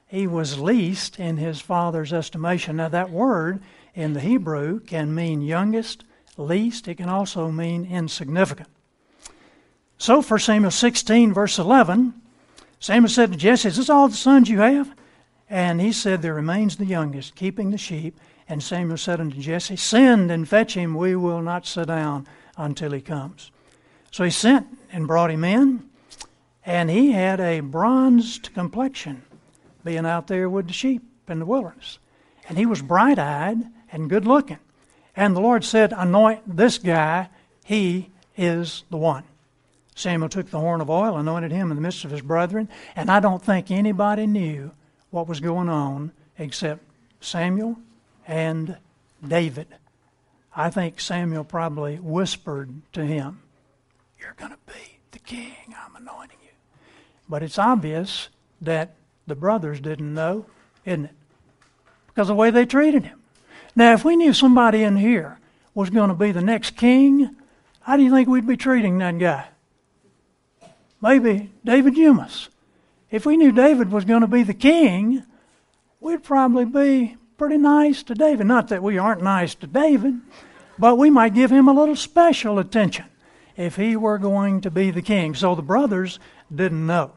He 0.07 0.27
was 0.27 0.59
least 0.59 1.19
in 1.19 1.37
his 1.37 1.59
father's 1.59 2.13
estimation. 2.13 2.77
Now, 2.77 2.89
that 2.89 3.09
word 3.09 3.61
in 3.93 4.13
the 4.13 4.21
Hebrew 4.21 4.79
can 4.79 5.13
mean 5.13 5.41
youngest, 5.41 6.05
least. 6.37 6.87
It 6.87 6.95
can 6.95 7.09
also 7.09 7.51
mean 7.51 7.85
insignificant. 7.85 8.69
So, 9.97 10.21
1 10.21 10.39
Samuel 10.39 10.71
16, 10.71 11.33
verse 11.33 11.57
11, 11.57 12.13
Samuel 12.79 13.09
said 13.09 13.31
to 13.31 13.37
Jesse, 13.37 13.69
Is 13.69 13.77
this 13.77 13.89
all 13.89 14.07
the 14.07 14.15
sons 14.15 14.49
you 14.49 14.59
have? 14.59 14.93
And 15.49 15.81
he 15.81 15.91
said, 15.91 16.21
There 16.21 16.33
remains 16.33 16.77
the 16.77 16.85
youngest, 16.85 17.35
keeping 17.35 17.71
the 17.71 17.77
sheep. 17.77 18.19
And 18.49 18.61
Samuel 18.61 18.97
said 18.97 19.19
unto 19.19 19.39
Jesse, 19.39 19.75
Send 19.75 20.31
and 20.31 20.47
fetch 20.47 20.75
him, 20.75 20.95
we 20.95 21.15
will 21.15 21.41
not 21.41 21.65
sit 21.65 21.87
down 21.87 22.27
until 22.57 22.91
he 22.91 23.01
comes. 23.01 23.51
So 24.11 24.23
he 24.23 24.29
sent 24.29 24.67
and 24.91 25.07
brought 25.07 25.31
him 25.31 25.43
in, 25.43 25.89
and 26.65 26.89
he 26.89 27.11
had 27.11 27.39
a 27.39 27.59
bronzed 27.59 28.53
complexion, 28.53 29.23
being 29.83 30.05
out 30.05 30.27
there 30.27 30.49
with 30.49 30.67
the 30.67 30.73
sheep 30.73 31.03
in 31.27 31.39
the 31.39 31.45
wilderness. 31.45 31.99
And 32.47 32.57
he 32.57 32.65
was 32.65 32.81
bright 32.81 33.19
eyed 33.19 33.57
and 33.91 34.09
good 34.09 34.25
looking. 34.25 34.59
And 35.17 35.35
the 35.35 35.41
Lord 35.41 35.65
said, 35.65 35.93
Anoint 35.97 36.55
this 36.55 36.77
guy, 36.77 37.29
he 37.65 38.11
is 38.37 38.83
the 38.91 38.97
one. 38.97 39.23
Samuel 39.95 40.29
took 40.29 40.51
the 40.51 40.59
horn 40.59 40.79
of 40.79 40.91
oil, 40.91 41.17
anointed 41.17 41.51
him 41.51 41.71
in 41.71 41.75
the 41.75 41.81
midst 41.81 42.05
of 42.05 42.11
his 42.11 42.21
brethren, 42.21 42.69
and 42.95 43.09
I 43.09 43.19
don't 43.19 43.43
think 43.43 43.71
anybody 43.71 44.27
knew 44.27 44.71
what 45.09 45.27
was 45.27 45.39
going 45.39 45.69
on 45.69 46.11
except 46.37 46.83
Samuel 47.19 47.77
and 48.27 48.77
David. 49.27 49.67
I 50.55 50.69
think 50.69 51.01
Samuel 51.01 51.43
probably 51.43 51.95
whispered 51.95 52.69
to 52.93 53.03
him, 53.03 53.41
You're 54.19 54.35
going 54.37 54.51
to 54.51 54.57
be 54.67 54.99
the 55.11 55.19
king. 55.19 55.73
I'm 55.75 55.95
anointing 55.95 56.37
you. 56.43 56.51
But 57.27 57.41
it's 57.41 57.57
obvious 57.57 58.29
that 58.61 58.93
the 59.25 59.35
brothers 59.35 59.79
didn't 59.79 60.13
know, 60.13 60.45
isn't 60.85 61.05
it? 61.05 61.11
Because 62.05 62.29
of 62.29 62.35
the 62.35 62.39
way 62.39 62.51
they 62.51 62.67
treated 62.67 63.03
him. 63.03 63.16
Now, 63.77 63.93
if 63.93 64.03
we 64.03 64.15
knew 64.15 64.33
somebody 64.33 64.81
in 64.81 64.97
here 64.97 65.39
was 65.75 65.91
going 65.91 66.09
to 66.09 66.15
be 66.15 66.31
the 66.31 66.41
next 66.41 66.71
king, 66.71 67.35
how 67.81 67.95
do 67.95 68.01
you 68.01 68.09
think 68.09 68.27
we'd 68.27 68.47
be 68.47 68.57
treating 68.57 68.97
that 68.97 69.19
guy? 69.19 69.47
maybe 70.99 71.51
David 71.63 71.93
Humus. 71.93 72.49
If 73.11 73.23
we 73.23 73.37
knew 73.37 73.51
David 73.51 73.91
was 73.91 74.03
going 74.03 74.21
to 74.21 74.27
be 74.27 74.41
the 74.41 74.55
king, 74.55 75.23
we'd 75.99 76.23
probably 76.23 76.65
be 76.65 77.17
pretty 77.37 77.57
nice 77.57 78.01
to 78.03 78.15
David. 78.15 78.47
Not 78.47 78.69
that 78.69 78.81
we 78.81 78.97
aren't 78.97 79.21
nice 79.21 79.53
to 79.53 79.67
David, 79.67 80.15
but 80.79 80.97
we 80.97 81.11
might 81.11 81.35
give 81.35 81.51
him 81.51 81.67
a 81.67 81.73
little 81.73 81.95
special 81.95 82.57
attention 82.57 83.05
if 83.55 83.75
he 83.75 83.95
were 83.95 84.17
going 84.17 84.61
to 84.61 84.71
be 84.71 84.89
the 84.89 85.03
king. 85.03 85.35
So 85.35 85.53
the 85.53 85.61
brothers 85.61 86.19
didn't 86.53 86.87
know. 86.87 87.11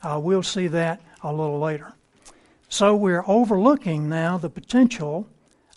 Uh, 0.00 0.20
we'll 0.22 0.44
see 0.44 0.68
that 0.68 1.02
a 1.24 1.32
little 1.32 1.58
later. 1.58 1.92
So 2.68 2.94
we're 2.94 3.24
overlooking 3.26 4.08
now 4.08 4.38
the 4.38 4.50
potential 4.50 5.28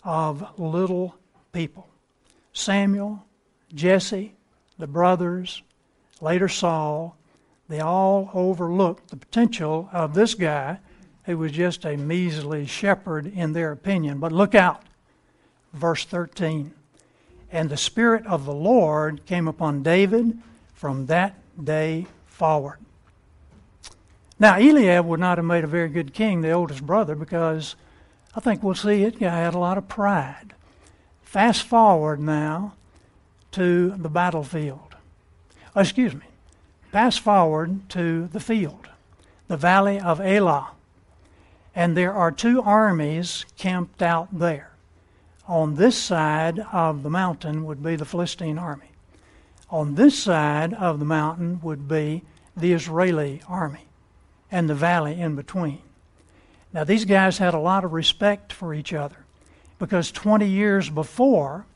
of 0.04 0.58
little 0.58 1.14
people. 1.52 1.88
Samuel, 2.52 3.24
Jesse, 3.74 4.34
the 4.78 4.86
brothers, 4.86 5.62
later 6.20 6.48
Saul, 6.48 7.16
they 7.68 7.80
all 7.80 8.30
overlooked 8.32 9.10
the 9.10 9.16
potential 9.16 9.88
of 9.92 10.14
this 10.14 10.34
guy 10.34 10.78
who 11.24 11.36
was 11.36 11.52
just 11.52 11.84
a 11.84 11.96
measly 11.96 12.64
shepherd 12.64 13.26
in 13.26 13.52
their 13.52 13.72
opinion. 13.72 14.18
But 14.18 14.32
look 14.32 14.54
out. 14.54 14.82
Verse 15.74 16.04
13. 16.04 16.72
And 17.52 17.68
the 17.68 17.76
Spirit 17.76 18.26
of 18.26 18.46
the 18.46 18.54
Lord 18.54 19.26
came 19.26 19.46
upon 19.46 19.82
David 19.82 20.38
from 20.72 21.06
that 21.06 21.34
day 21.62 22.06
forward. 22.26 22.78
Now, 24.38 24.56
Eliab 24.56 25.04
would 25.06 25.20
not 25.20 25.38
have 25.38 25.44
made 25.44 25.64
a 25.64 25.68
very 25.68 25.88
good 25.88 26.14
king, 26.14 26.40
the 26.40 26.52
oldest 26.52 26.86
brother, 26.86 27.14
because 27.14 27.74
I 28.34 28.40
think 28.40 28.62
we'll 28.62 28.74
see 28.74 29.02
it 29.02 29.18
guy 29.18 29.38
had 29.38 29.54
a 29.54 29.58
lot 29.58 29.78
of 29.78 29.88
pride. 29.88 30.54
Fast 31.22 31.62
forward 31.62 32.20
now 32.20 32.74
to 33.52 33.90
the 33.90 34.08
battlefield. 34.08 34.96
Oh, 35.74 35.80
excuse 35.80 36.14
me. 36.14 36.26
Fast 36.92 37.20
forward 37.20 37.88
to 37.90 38.28
the 38.28 38.40
field, 38.40 38.88
the 39.46 39.56
valley 39.56 40.00
of 40.00 40.20
Elah. 40.20 40.70
And 41.74 41.96
there 41.96 42.14
are 42.14 42.32
two 42.32 42.62
armies 42.62 43.44
camped 43.56 44.02
out 44.02 44.28
there. 44.36 44.70
On 45.46 45.76
this 45.76 45.96
side 45.96 46.58
of 46.72 47.02
the 47.02 47.10
mountain 47.10 47.64
would 47.64 47.82
be 47.82 47.96
the 47.96 48.04
Philistine 48.04 48.58
army. 48.58 48.90
On 49.70 49.94
this 49.94 50.18
side 50.18 50.74
of 50.74 50.98
the 50.98 51.04
mountain 51.04 51.60
would 51.62 51.86
be 51.86 52.22
the 52.56 52.72
Israeli 52.72 53.42
army 53.48 53.86
and 54.50 54.68
the 54.68 54.74
valley 54.74 55.20
in 55.20 55.36
between. 55.36 55.82
Now, 56.78 56.84
these 56.84 57.06
guys 57.06 57.38
had 57.38 57.54
a 57.54 57.58
lot 57.58 57.82
of 57.82 57.92
respect 57.92 58.52
for 58.52 58.72
each 58.72 58.92
other 58.92 59.16
because 59.80 60.12
20 60.12 60.46
years 60.46 60.88
before, 60.88 61.66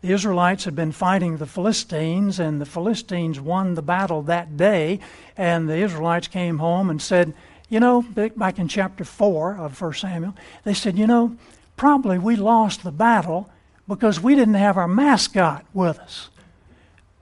the 0.00 0.10
Israelites 0.10 0.64
had 0.64 0.74
been 0.74 0.92
fighting 0.92 1.36
the 1.36 1.44
Philistines, 1.44 2.40
and 2.40 2.58
the 2.58 2.64
Philistines 2.64 3.38
won 3.38 3.74
the 3.74 3.82
battle 3.82 4.22
that 4.22 4.56
day. 4.56 5.00
And 5.36 5.68
the 5.68 5.76
Israelites 5.76 6.28
came 6.28 6.56
home 6.56 6.88
and 6.88 7.02
said, 7.02 7.34
You 7.68 7.78
know, 7.78 8.00
back 8.00 8.58
in 8.58 8.68
chapter 8.68 9.04
4 9.04 9.58
of 9.58 9.78
1 9.78 9.92
Samuel, 9.92 10.34
they 10.64 10.72
said, 10.72 10.96
You 10.96 11.06
know, 11.06 11.36
probably 11.76 12.18
we 12.18 12.36
lost 12.36 12.84
the 12.84 12.92
battle 12.92 13.50
because 13.86 14.18
we 14.18 14.34
didn't 14.34 14.54
have 14.54 14.78
our 14.78 14.88
mascot 14.88 15.66
with 15.74 15.98
us. 15.98 16.30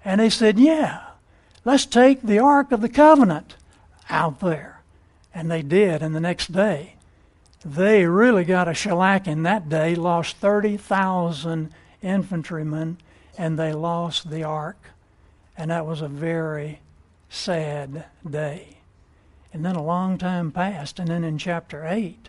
And 0.04 0.20
they 0.20 0.30
said, 0.30 0.60
Yeah, 0.60 1.02
let's 1.64 1.86
take 1.86 2.22
the 2.22 2.38
Ark 2.38 2.70
of 2.70 2.82
the 2.82 2.88
Covenant 2.88 3.56
out 4.08 4.38
there. 4.38 4.73
And 5.34 5.50
they 5.50 5.62
did, 5.62 6.02
and 6.02 6.14
the 6.14 6.20
next 6.20 6.52
day, 6.52 6.94
they 7.64 8.06
really 8.06 8.44
got 8.44 8.68
a 8.68 8.72
shellacking 8.72 9.42
that 9.42 9.68
day, 9.68 9.94
lost 9.94 10.36
30,000 10.36 11.72
infantrymen, 12.02 12.98
and 13.36 13.58
they 13.58 13.72
lost 13.72 14.30
the 14.30 14.44
ark. 14.44 14.90
And 15.56 15.70
that 15.70 15.86
was 15.86 16.02
a 16.02 16.08
very 16.08 16.80
sad 17.28 18.04
day. 18.28 18.78
And 19.52 19.64
then 19.64 19.76
a 19.76 19.82
long 19.82 20.18
time 20.18 20.52
passed, 20.52 20.98
and 20.98 21.08
then 21.08 21.24
in 21.24 21.38
chapter 21.38 21.86
8, 21.86 22.28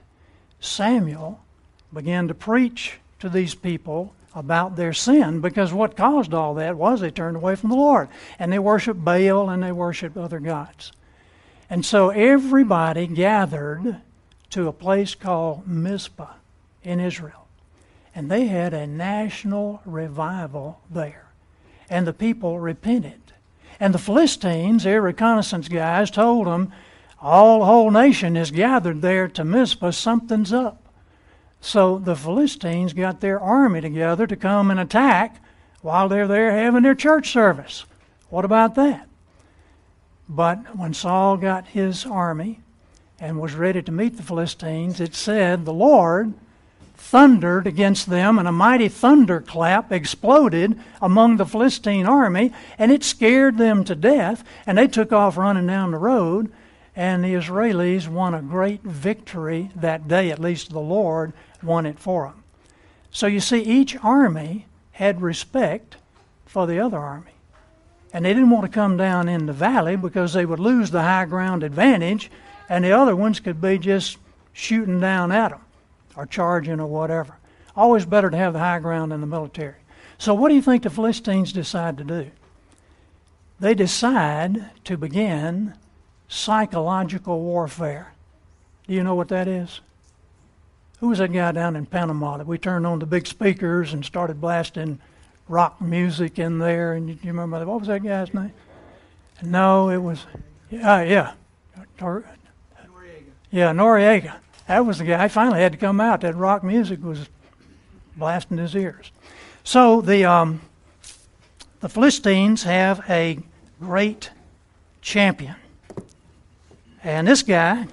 Samuel 0.59 1.41
began 1.93 2.27
to 2.27 2.33
preach 2.33 2.99
to 3.19 3.29
these 3.29 3.55
people 3.55 4.13
about 4.33 4.75
their 4.75 4.93
sin 4.93 5.39
because 5.39 5.71
what 5.71 5.95
caused 5.95 6.33
all 6.33 6.53
that 6.55 6.75
was 6.75 6.99
they 6.99 7.09
turned 7.09 7.37
away 7.37 7.55
from 7.55 7.69
the 7.69 7.75
Lord 7.75 8.09
and 8.37 8.51
they 8.51 8.59
worshiped 8.59 9.03
Baal 9.03 9.49
and 9.49 9.63
they 9.63 9.71
worshiped 9.71 10.17
other 10.17 10.39
gods. 10.39 10.91
And 11.69 11.85
so 11.85 12.09
everybody 12.09 13.07
gathered 13.07 14.01
to 14.51 14.67
a 14.67 14.73
place 14.73 15.15
called 15.15 15.67
Mizpah 15.67 16.33
in 16.83 16.99
Israel 16.99 17.45
and 18.15 18.31
they 18.31 18.45
had 18.45 18.73
a 18.73 18.87
national 18.87 19.81
revival 19.85 20.79
there. 20.89 21.27
And 21.89 22.07
the 22.07 22.13
people 22.13 22.59
repented. 22.59 23.21
And 23.77 23.93
the 23.93 23.99
Philistines, 23.99 24.85
their 24.85 25.01
reconnaissance 25.01 25.67
guys, 25.67 26.09
told 26.09 26.47
them, 26.47 26.71
all 27.21 27.59
the 27.59 27.65
whole 27.65 27.91
nation 27.91 28.37
is 28.37 28.51
gathered 28.51 29.01
there 29.01 29.27
to 29.27 29.43
Mizpah, 29.43 29.91
something's 29.91 30.53
up. 30.53 30.81
So 31.59 31.97
the 31.97 32.15
Philistines 32.15 32.93
got 32.93 33.19
their 33.19 33.39
army 33.39 33.81
together 33.81 34.25
to 34.27 34.35
come 34.35 34.71
and 34.71 34.79
attack 34.79 35.43
while 35.81 36.07
they're 36.07 36.27
there 36.27 36.51
having 36.51 36.83
their 36.83 36.95
church 36.95 37.31
service. 37.31 37.85
What 38.29 38.45
about 38.45 38.75
that? 38.75 39.07
But 40.27 40.75
when 40.75 40.93
Saul 40.93 41.37
got 41.37 41.67
his 41.67 42.05
army 42.05 42.59
and 43.19 43.39
was 43.39 43.53
ready 43.53 43.81
to 43.81 43.91
meet 43.91 44.17
the 44.17 44.23
Philistines, 44.23 44.99
it 44.99 45.13
said 45.15 45.65
the 45.65 45.73
Lord 45.73 46.33
thundered 46.97 47.67
against 47.67 48.09
them, 48.09 48.39
and 48.39 48.47
a 48.47 48.51
mighty 48.51 48.87
thunderclap 48.87 49.91
exploded 49.91 50.79
among 51.01 51.37
the 51.37 51.45
Philistine 51.45 52.07
army, 52.07 52.51
and 52.79 52.91
it 52.91 53.03
scared 53.03 53.57
them 53.57 53.83
to 53.83 53.95
death, 53.95 54.43
and 54.65 54.77
they 54.77 54.87
took 54.87 55.13
off 55.13 55.37
running 55.37 55.67
down 55.67 55.91
the 55.91 55.97
road, 55.97 56.51
and 56.95 57.23
the 57.23 57.33
Israelis 57.33 58.07
won 58.07 58.33
a 58.33 58.41
great 58.41 58.81
victory 58.81 59.69
that 59.75 60.07
day, 60.07 60.31
at 60.31 60.39
least 60.39 60.71
the 60.71 60.79
Lord 60.79 61.33
won 61.61 61.85
it 61.85 61.99
for 61.99 62.25
them. 62.25 62.43
So 63.11 63.27
you 63.27 63.39
see, 63.39 63.61
each 63.61 63.95
army 64.03 64.65
had 64.93 65.21
respect 65.21 65.97
for 66.45 66.65
the 66.65 66.79
other 66.79 66.97
army. 66.97 67.34
And 68.15 68.23
they 68.23 68.33
didn't 68.33 68.49
want 68.49 68.63
to 68.63 68.71
come 68.71 68.95
down 68.95 69.27
in 69.27 69.45
the 69.45 69.51
valley 69.51 69.97
because 69.97 70.31
they 70.31 70.45
would 70.45 70.57
lose 70.57 70.89
the 70.89 71.01
high 71.01 71.25
ground 71.25 71.63
advantage, 71.63 72.31
and 72.69 72.85
the 72.85 72.93
other 72.93 73.13
ones 73.13 73.41
could 73.41 73.59
be 73.59 73.77
just 73.77 74.19
shooting 74.53 75.01
down 75.01 75.33
at 75.33 75.49
them 75.49 75.59
or 76.15 76.25
charging 76.25 76.79
or 76.79 76.87
whatever. 76.87 77.35
Always 77.75 78.05
better 78.05 78.29
to 78.29 78.37
have 78.37 78.53
the 78.53 78.59
high 78.59 78.79
ground 78.79 79.11
in 79.11 79.19
the 79.19 79.27
military. 79.27 79.75
So, 80.17 80.33
what 80.33 80.47
do 80.47 80.55
you 80.55 80.61
think 80.61 80.83
the 80.83 80.89
Philistines 80.89 81.51
decide 81.51 81.97
to 81.97 82.05
do? 82.05 82.31
they 83.59 83.73
decide 83.73 84.69
to 84.85 84.97
begin 84.97 85.73
psychological 86.29 87.41
warfare. 87.41 88.13
Do 88.87 88.93
you 88.93 89.03
know 89.03 89.15
what 89.15 89.27
that 89.27 89.47
is? 89.49 89.81
Who 90.99 91.09
was 91.09 91.19
that 91.19 91.33
guy 91.33 91.51
down 91.51 91.75
in 91.75 91.85
Panama 91.85 92.37
that 92.37 92.47
we 92.47 92.57
turned 92.57 92.87
on 92.87 92.99
the 92.99 93.05
big 93.05 93.27
speakers 93.27 93.91
and 93.91 94.05
started 94.05 94.39
blasting 94.39 94.99
rock 95.47 95.81
music 95.81 96.39
in 96.39 96.59
there? 96.59 96.93
And 96.93 97.09
you, 97.09 97.17
you 97.21 97.31
remember? 97.31 97.65
What 97.65 97.79
was 97.79 97.87
that 97.87 98.03
guy's 98.03 98.33
name? 98.33 98.53
No, 99.43 99.89
it 99.89 99.97
was, 99.97 100.25
yeah, 100.69 101.01
yeah. 101.01 101.33
Noriega. 101.99 102.25
Yeah, 103.51 103.71
Noriega. 103.71 104.35
That 104.67 104.85
was 104.85 104.97
the 104.97 105.05
guy. 105.05 105.23
I 105.23 105.27
finally 105.27 105.59
had 105.59 105.71
to 105.73 105.77
come 105.77 106.01
out. 106.01 106.21
That 106.21 106.35
rock 106.35 106.63
music 106.63 107.03
was 107.03 107.29
blasting 108.15 108.57
his 108.57 108.75
ears. 108.75 109.11
So 109.63 110.01
the 110.01 110.25
um, 110.25 110.61
the 111.81 111.89
Philistines 111.89 112.63
have 112.63 113.03
a 113.09 113.39
great 113.79 114.31
champion, 115.01 115.55
and 117.03 117.27
this 117.27 117.43
guy, 117.43 117.87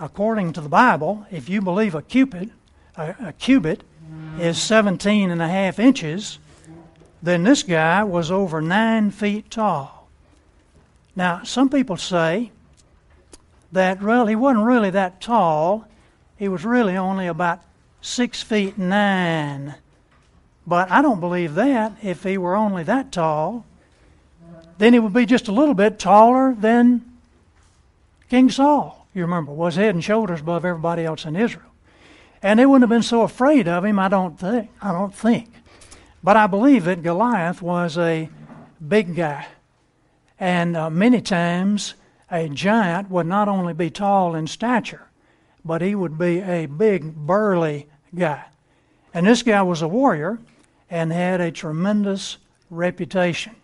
according 0.00 0.52
to 0.54 0.60
the 0.60 0.68
Bible, 0.68 1.26
if 1.30 1.48
you 1.48 1.60
believe 1.60 1.94
a 1.94 2.02
cubit, 2.02 2.50
a, 2.96 3.14
a 3.20 3.32
cubit 3.32 3.82
is 4.40 4.60
17 4.60 5.30
and 5.30 5.42
a 5.42 5.48
half 5.48 5.78
inches, 5.78 6.38
then 7.22 7.44
this 7.44 7.62
guy 7.62 8.04
was 8.04 8.30
over 8.30 8.60
nine 8.60 9.10
feet 9.10 9.50
tall. 9.50 10.08
Now, 11.16 11.42
some 11.42 11.68
people 11.68 11.96
say 11.96 12.52
that 13.72 14.02
well, 14.02 14.26
he 14.26 14.36
wasn't 14.36 14.64
really 14.64 14.90
that 14.90 15.20
tall. 15.20 15.86
He 16.36 16.48
was 16.48 16.64
really 16.64 16.96
only 16.96 17.26
about 17.26 17.60
six 18.00 18.42
feet 18.42 18.78
nine. 18.78 19.74
But 20.66 20.90
I 20.90 21.02
don't 21.02 21.20
believe 21.20 21.54
that. 21.54 21.92
If 22.02 22.22
he 22.22 22.38
were 22.38 22.54
only 22.54 22.82
that 22.84 23.10
tall, 23.10 23.64
then 24.78 24.92
he 24.92 24.98
would 24.98 25.12
be 25.12 25.26
just 25.26 25.48
a 25.48 25.52
little 25.52 25.74
bit 25.74 25.98
taller 25.98 26.54
than 26.54 27.04
King 28.30 28.50
Saul. 28.50 29.06
You 29.14 29.22
remember, 29.22 29.52
was 29.52 29.74
head 29.74 29.94
and 29.94 30.04
shoulders 30.04 30.40
above 30.40 30.64
everybody 30.64 31.04
else 31.04 31.24
in 31.24 31.34
Israel. 31.34 31.67
And 32.42 32.58
they 32.58 32.66
wouldn't 32.66 32.82
have 32.82 32.96
been 32.96 33.02
so 33.02 33.22
afraid 33.22 33.66
of 33.66 33.84
him, 33.84 33.98
I 33.98 34.08
don't 34.08 34.38
think. 34.38 34.70
I 34.80 34.92
don't 34.92 35.14
think. 35.14 35.50
But 36.22 36.36
I 36.36 36.46
believe 36.46 36.84
that 36.84 37.02
Goliath 37.02 37.62
was 37.62 37.98
a 37.98 38.28
big 38.86 39.16
guy. 39.16 39.46
And 40.38 40.76
uh, 40.76 40.90
many 40.90 41.20
times 41.20 41.94
a 42.30 42.48
giant 42.48 43.10
would 43.10 43.26
not 43.26 43.48
only 43.48 43.74
be 43.74 43.90
tall 43.90 44.34
in 44.34 44.46
stature, 44.46 45.08
but 45.64 45.82
he 45.82 45.94
would 45.94 46.18
be 46.18 46.40
a 46.40 46.66
big, 46.66 47.14
burly 47.14 47.88
guy. 48.14 48.44
And 49.12 49.26
this 49.26 49.42
guy 49.42 49.62
was 49.62 49.82
a 49.82 49.88
warrior 49.88 50.38
and 50.90 51.12
had 51.12 51.40
a 51.40 51.50
tremendous 51.50 52.38
reputation. 52.70 53.56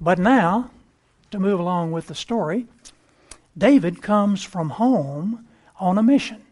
But 0.00 0.18
now, 0.18 0.70
to 1.30 1.38
move 1.38 1.60
along 1.60 1.92
with 1.92 2.06
the 2.06 2.14
story, 2.14 2.66
David 3.56 4.02
comes 4.02 4.42
from 4.42 4.70
home 4.70 5.46
on 5.78 5.98
a 5.98 6.02
mission. 6.02 6.45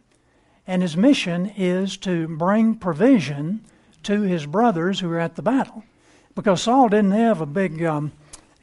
And 0.66 0.82
his 0.82 0.96
mission 0.96 1.52
is 1.56 1.96
to 1.98 2.26
bring 2.28 2.76
provision 2.76 3.64
to 4.04 4.22
his 4.22 4.46
brothers 4.46 5.00
who 5.00 5.10
are 5.10 5.18
at 5.18 5.36
the 5.36 5.42
battle. 5.42 5.84
Because 6.34 6.62
Saul 6.62 6.88
didn't 6.88 7.12
have 7.12 7.40
a 7.40 7.46
big 7.46 7.82
um, 7.84 8.12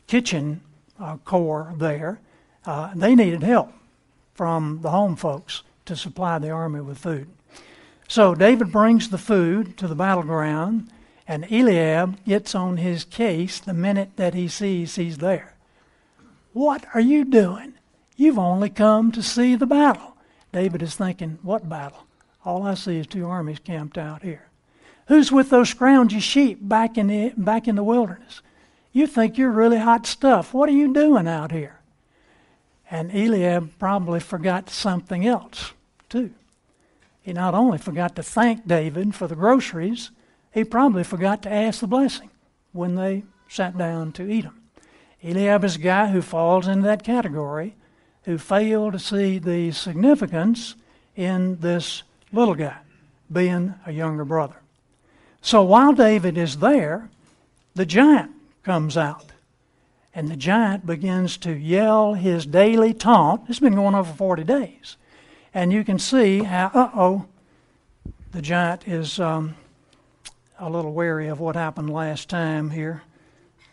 kitchen 0.08 0.62
uh, 1.00 1.18
corps 1.18 1.74
there, 1.78 2.20
uh, 2.66 2.92
they 2.96 3.16
needed 3.16 3.44
help 3.44 3.72
from 4.34 4.80
the 4.82 4.90
home 4.90 5.16
folks 5.16 5.64
to 5.86 5.96
supply 5.96 6.40
the 6.40 6.50
army 6.50 6.82
with 6.82 6.98
food. 6.98 7.28
So 8.08 8.36
David 8.36 8.72
brings 8.72 9.10
the 9.10 9.18
food 9.18 9.78
to 9.78 9.88
the 9.88 9.96
battleground, 9.96 10.90
and 11.28 11.50
Eliab 11.52 12.24
gets 12.26 12.54
on 12.54 12.78
his 12.78 13.06
case 13.06 13.60
the 13.60 13.74
minute 13.74 14.12
that 14.18 14.34
he 14.34 14.48
sees 14.48 14.96
he's 14.96 15.20
there. 15.20 15.54
What 16.54 16.86
are 16.94 17.02
you 17.02 17.24
doing? 17.24 17.76
You've 18.18 18.38
only 18.38 18.70
come 18.70 19.12
to 19.14 19.24
see 19.24 19.56
the 19.56 19.66
battle. 19.66 20.11
David 20.52 20.82
is 20.82 20.96
thinking, 20.96 21.40
What 21.42 21.68
battle? 21.70 22.06
All 22.44 22.64
I 22.64 22.74
see 22.74 22.98
is 22.98 23.08
two 23.08 23.28
armies 23.28 23.60
camped 23.60 23.98
out 23.98 24.24
here. 24.24 24.50
Who's 25.08 25.32
with 25.32 25.50
those 25.50 25.74
scroungy 25.74 26.22
sheep 26.22 26.60
back 26.62 26.98
in 26.98 27.08
the, 27.08 27.34
back 27.38 27.68
in 27.68 27.76
the 27.76 27.84
wilderness? 27.84 28.42
You 28.92 29.08
think 29.08 29.38
you're 29.38 29.52
really 29.52 29.78
hot 29.78 30.06
stuff. 30.06 30.54
What 30.54 30.70
are 30.70 30.74
you 30.74 30.94
doing 30.94 31.28
out 31.28 31.52
here? 31.52 31.80
And 32.90 33.14
Eliab 33.14 33.78
probably 33.80 34.20
forgot 34.20 34.70
something 34.70 35.26
else, 35.26 35.74
too. 36.10 36.32
He 37.22 37.32
not 37.34 37.54
only 37.54 37.78
forgot 37.78 38.16
to 38.16 38.24
thank 38.24 38.68
David 38.68 39.16
for 39.16 39.28
the 39.28 39.36
groceries, 39.36 40.12
he 40.52 40.64
probably 40.64 41.04
forgot 41.04 41.42
to 41.44 41.54
ask 41.54 41.80
the 41.80 41.88
blessing 41.88 42.30
when 42.74 42.96
they 42.96 43.24
sat 43.48 43.78
down 43.78 44.12
to 44.14 44.30
eat 44.30 44.42
them. 44.42 44.62
Eliab 45.24 45.64
is 45.64 45.76
a 45.76 45.80
guy 45.80 46.08
who 46.08 46.22
falls 46.22 46.68
into 46.68 46.84
that 46.84 47.04
category 47.04 47.76
who 48.24 48.38
fail 48.38 48.92
to 48.92 49.00
see 49.00 49.40
the 49.40 49.72
significance 49.72 50.76
in 51.16 51.60
this 51.60 52.04
little 52.32 52.56
guy 52.56 52.78
being 53.32 53.74
a 53.86 53.92
younger 53.92 54.26
brother. 54.26 54.56
So 55.42 55.64
while 55.64 55.94
David 55.94 56.38
is 56.38 56.58
there, 56.58 57.10
the 57.74 57.86
giant 57.86 58.32
comes 58.64 58.98
out. 58.98 59.32
And 60.14 60.28
the 60.28 60.36
giant 60.36 60.86
begins 60.86 61.38
to 61.38 61.54
yell 61.54 62.16
his 62.16 62.46
daily 62.46 62.94
taunt. 62.94 63.44
It's 63.48 63.60
been 63.60 63.76
going 63.76 63.96
on 63.96 64.04
for 64.04 64.14
40 64.14 64.44
days. 64.44 64.98
And 65.54 65.72
you 65.72 65.84
can 65.84 66.00
see 66.00 66.44
how, 66.44 66.70
uh 66.74 66.92
oh, 66.94 67.26
the 68.32 68.42
giant 68.42 68.88
is 68.88 69.20
um, 69.20 69.56
a 70.60 70.70
little 70.70 70.94
wary 70.94 71.28
of 71.28 71.40
what 71.40 71.56
happened 71.56 71.90
last 71.90 72.30
time 72.30 72.70
here. 72.70 73.04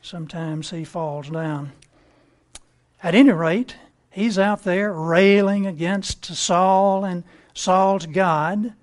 Sometimes 0.01 0.71
he 0.71 0.85
falls 0.85 1.29
down. 1.29 1.73
At 3.03 3.15
any 3.15 3.31
rate, 3.33 3.77
he's 4.11 4.39
out 4.39 4.65
there 4.65 4.93
railing 4.93 5.67
against 5.67 6.25
Saul 6.25 7.05
and 7.05 7.25
Saul's 7.55 8.07
God. 8.07 8.75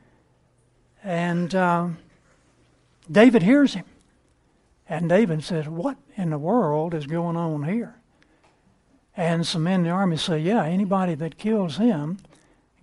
And 1.04 1.54
um, 1.54 1.98
David 3.12 3.44
hears 3.44 3.74
him. 3.74 3.86
And 4.88 5.10
David 5.10 5.44
says, 5.44 5.68
What 5.68 5.98
in 6.16 6.30
the 6.30 6.38
world 6.38 6.94
is 6.94 7.08
going 7.08 7.38
on 7.38 7.64
here? 7.64 7.96
And 9.18 9.46
some 9.48 9.64
men 9.64 9.82
in 9.82 9.84
the 9.84 9.90
army 9.90 10.18
say, 10.18 10.40
Yeah, 10.40 10.64
anybody 10.64 11.16
that 11.16 11.38
kills 11.38 11.78
him 11.78 12.18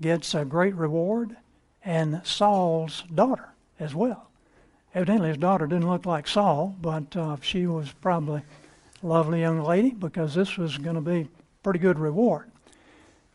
gets 0.00 0.34
a 0.34 0.44
great 0.44 0.74
reward, 0.74 1.36
and 1.84 2.20
Saul's 2.24 3.04
daughter 3.14 3.50
as 3.78 3.94
well. 3.94 4.28
Evidently, 4.94 5.28
his 5.28 5.38
daughter 5.38 5.66
didn't 5.66 5.88
look 5.88 6.04
like 6.04 6.28
Saul, 6.28 6.76
but 6.80 7.16
uh, 7.16 7.36
she 7.40 7.66
was 7.66 7.92
probably 8.00 8.42
a 9.02 9.06
lovely 9.06 9.40
young 9.40 9.62
lady 9.62 9.90
because 9.90 10.34
this 10.34 10.58
was 10.58 10.76
going 10.76 10.96
to 10.96 11.00
be 11.00 11.28
pretty 11.62 11.78
good 11.78 11.98
reward. 11.98 12.50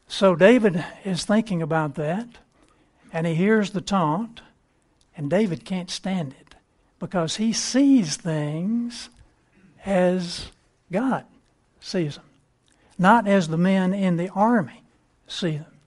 So 0.07 0.35
David 0.35 0.83
is 1.03 1.25
thinking 1.25 1.61
about 1.61 1.95
that, 1.95 2.27
and 3.11 3.27
he 3.27 3.35
hears 3.35 3.71
the 3.71 3.81
taunt, 3.81 4.41
and 5.15 5.29
David 5.29 5.65
can't 5.65 5.89
stand 5.89 6.35
it 6.39 6.55
because 6.99 7.37
he 7.37 7.53
sees 7.53 8.15
things 8.15 9.09
as 9.85 10.51
God 10.91 11.25
sees 11.79 12.15
them, 12.15 12.25
not 12.97 13.27
as 13.27 13.47
the 13.47 13.57
men 13.57 13.93
in 13.93 14.17
the 14.17 14.29
army 14.29 14.83
see 15.27 15.57
them. 15.57 15.77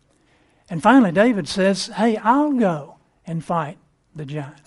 And 0.69 0.83
finally, 0.83 1.13
David 1.13 1.49
says, 1.49 1.89
Hey, 1.89 2.17
I'll 2.19 2.53
go 2.53 2.97
and 3.27 3.45
fight 3.45 3.79
the 4.15 4.25
giant. 4.25 4.61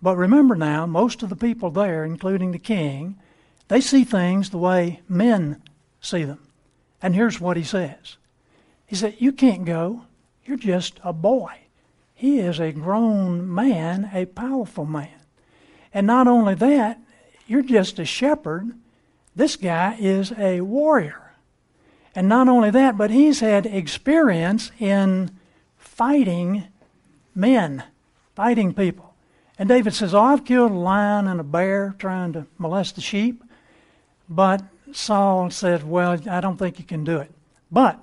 But 0.00 0.16
remember 0.16 0.56
now, 0.56 0.84
most 0.86 1.22
of 1.22 1.28
the 1.28 1.36
people 1.36 1.70
there, 1.70 2.04
including 2.04 2.50
the 2.50 2.58
king, 2.58 3.16
they 3.68 3.80
see 3.80 4.02
things 4.02 4.50
the 4.50 4.58
way 4.58 5.00
men 5.08 5.62
see 6.02 6.24
them. 6.24 6.40
And 7.00 7.14
here's 7.14 7.40
what 7.40 7.56
he 7.56 7.64
says 7.64 8.16
He 8.86 8.94
said, 8.96 9.16
You 9.18 9.32
can't 9.32 9.64
go. 9.64 10.02
You're 10.44 10.58
just 10.58 11.00
a 11.02 11.12
boy. 11.12 11.52
He 12.14 12.38
is 12.38 12.60
a 12.60 12.72
grown 12.72 13.52
man, 13.52 14.10
a 14.12 14.26
powerful 14.26 14.84
man. 14.84 15.08
And 15.94 16.06
not 16.06 16.26
only 16.26 16.54
that, 16.56 17.00
you're 17.46 17.62
just 17.62 17.98
a 17.98 18.04
shepherd. 18.04 18.72
This 19.34 19.56
guy 19.56 19.96
is 19.98 20.32
a 20.38 20.60
warrior. 20.60 21.32
And 22.14 22.28
not 22.28 22.48
only 22.48 22.70
that, 22.70 22.98
but 22.98 23.10
he's 23.10 23.40
had 23.40 23.66
experience 23.66 24.70
in 24.78 25.30
fighting 25.78 26.64
men, 27.34 27.82
fighting 28.34 28.74
people. 28.74 29.14
And 29.58 29.68
David 29.68 29.94
says, 29.94 30.14
Oh, 30.14 30.20
I've 30.20 30.44
killed 30.44 30.70
a 30.70 30.74
lion 30.74 31.26
and 31.26 31.40
a 31.40 31.44
bear 31.44 31.94
trying 31.98 32.32
to 32.34 32.46
molest 32.58 32.94
the 32.96 33.00
sheep. 33.00 33.42
But 34.28 34.62
Saul 34.92 35.50
said, 35.50 35.88
Well, 35.88 36.18
I 36.28 36.40
don't 36.40 36.56
think 36.56 36.78
you 36.78 36.84
can 36.84 37.04
do 37.04 37.18
it. 37.18 37.30
But 37.70 37.98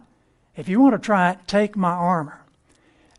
if 0.56 0.68
you 0.68 0.80
want 0.80 0.94
to 0.94 1.00
try 1.00 1.32
it, 1.32 1.40
take 1.48 1.76
my 1.76 1.92
armor. 1.92 2.42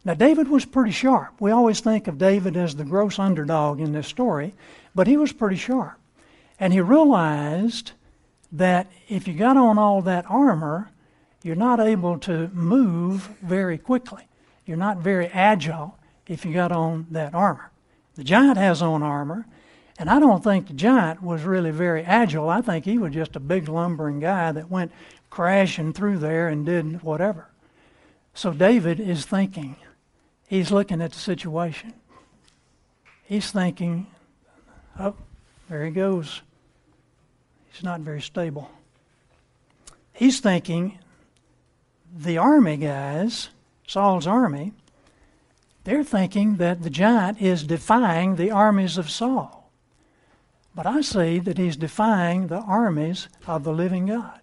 Now, 0.04 0.14
David 0.14 0.48
was 0.48 0.64
pretty 0.64 0.92
sharp. 0.92 1.40
We 1.40 1.50
always 1.50 1.80
think 1.80 2.08
of 2.08 2.18
David 2.18 2.56
as 2.56 2.74
the 2.74 2.84
gross 2.84 3.18
underdog 3.18 3.80
in 3.80 3.92
this 3.92 4.06
story, 4.06 4.54
but 4.94 5.06
he 5.06 5.16
was 5.16 5.32
pretty 5.32 5.56
sharp. 5.56 5.98
And 6.58 6.72
he 6.72 6.80
realized 6.80 7.92
that 8.52 8.90
if 9.08 9.28
you 9.28 9.34
got 9.34 9.56
on 9.56 9.78
all 9.78 10.02
that 10.02 10.24
armor, 10.28 10.90
you're 11.42 11.54
not 11.54 11.80
able 11.80 12.18
to 12.20 12.48
move 12.48 13.28
very 13.42 13.78
quickly. 13.78 14.26
You're 14.66 14.76
not 14.76 14.98
very 14.98 15.28
agile 15.28 15.98
if 16.26 16.44
you 16.44 16.52
got 16.52 16.72
on 16.72 17.06
that 17.10 17.34
armor. 17.34 17.70
The 18.14 18.24
giant 18.24 18.56
has 18.56 18.82
on 18.82 19.02
armor, 19.02 19.46
And 20.00 20.08
I 20.08 20.18
don't 20.18 20.42
think 20.42 20.66
the 20.66 20.72
giant 20.72 21.22
was 21.22 21.42
really 21.42 21.72
very 21.72 22.02
agile. 22.02 22.48
I 22.48 22.62
think 22.62 22.86
he 22.86 22.96
was 22.96 23.12
just 23.12 23.36
a 23.36 23.40
big 23.40 23.68
lumbering 23.68 24.18
guy 24.18 24.50
that 24.50 24.70
went 24.70 24.92
crashing 25.28 25.92
through 25.92 26.20
there 26.20 26.48
and 26.48 26.64
did 26.64 27.02
whatever. 27.02 27.48
So 28.32 28.54
David 28.54 28.98
is 28.98 29.26
thinking. 29.26 29.76
He's 30.48 30.70
looking 30.70 31.02
at 31.02 31.12
the 31.12 31.18
situation. 31.18 31.92
He's 33.24 33.50
thinking, 33.50 34.06
oh, 34.98 35.16
there 35.68 35.84
he 35.84 35.90
goes. 35.90 36.40
He's 37.70 37.84
not 37.84 38.00
very 38.00 38.22
stable. 38.22 38.70
He's 40.14 40.40
thinking 40.40 40.98
the 42.16 42.38
army 42.38 42.78
guys, 42.78 43.50
Saul's 43.86 44.26
army, 44.26 44.72
they're 45.84 46.04
thinking 46.04 46.56
that 46.56 46.80
the 46.82 46.90
giant 46.90 47.42
is 47.42 47.64
defying 47.64 48.36
the 48.36 48.50
armies 48.50 48.96
of 48.96 49.10
Saul. 49.10 49.59
But 50.82 50.86
I 50.86 51.02
see 51.02 51.38
that 51.40 51.58
he's 51.58 51.76
defying 51.76 52.46
the 52.46 52.60
armies 52.60 53.28
of 53.46 53.64
the 53.64 53.72
living 53.72 54.06
God. 54.06 54.40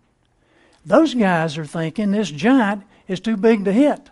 Those 0.85 1.15
guys 1.15 1.57
are 1.57 1.65
thinking 1.65 2.11
this 2.11 2.29
giant 2.29 2.83
is 3.07 3.19
too 3.19 3.37
big 3.37 3.65
to 3.65 3.73
hit. 3.73 4.11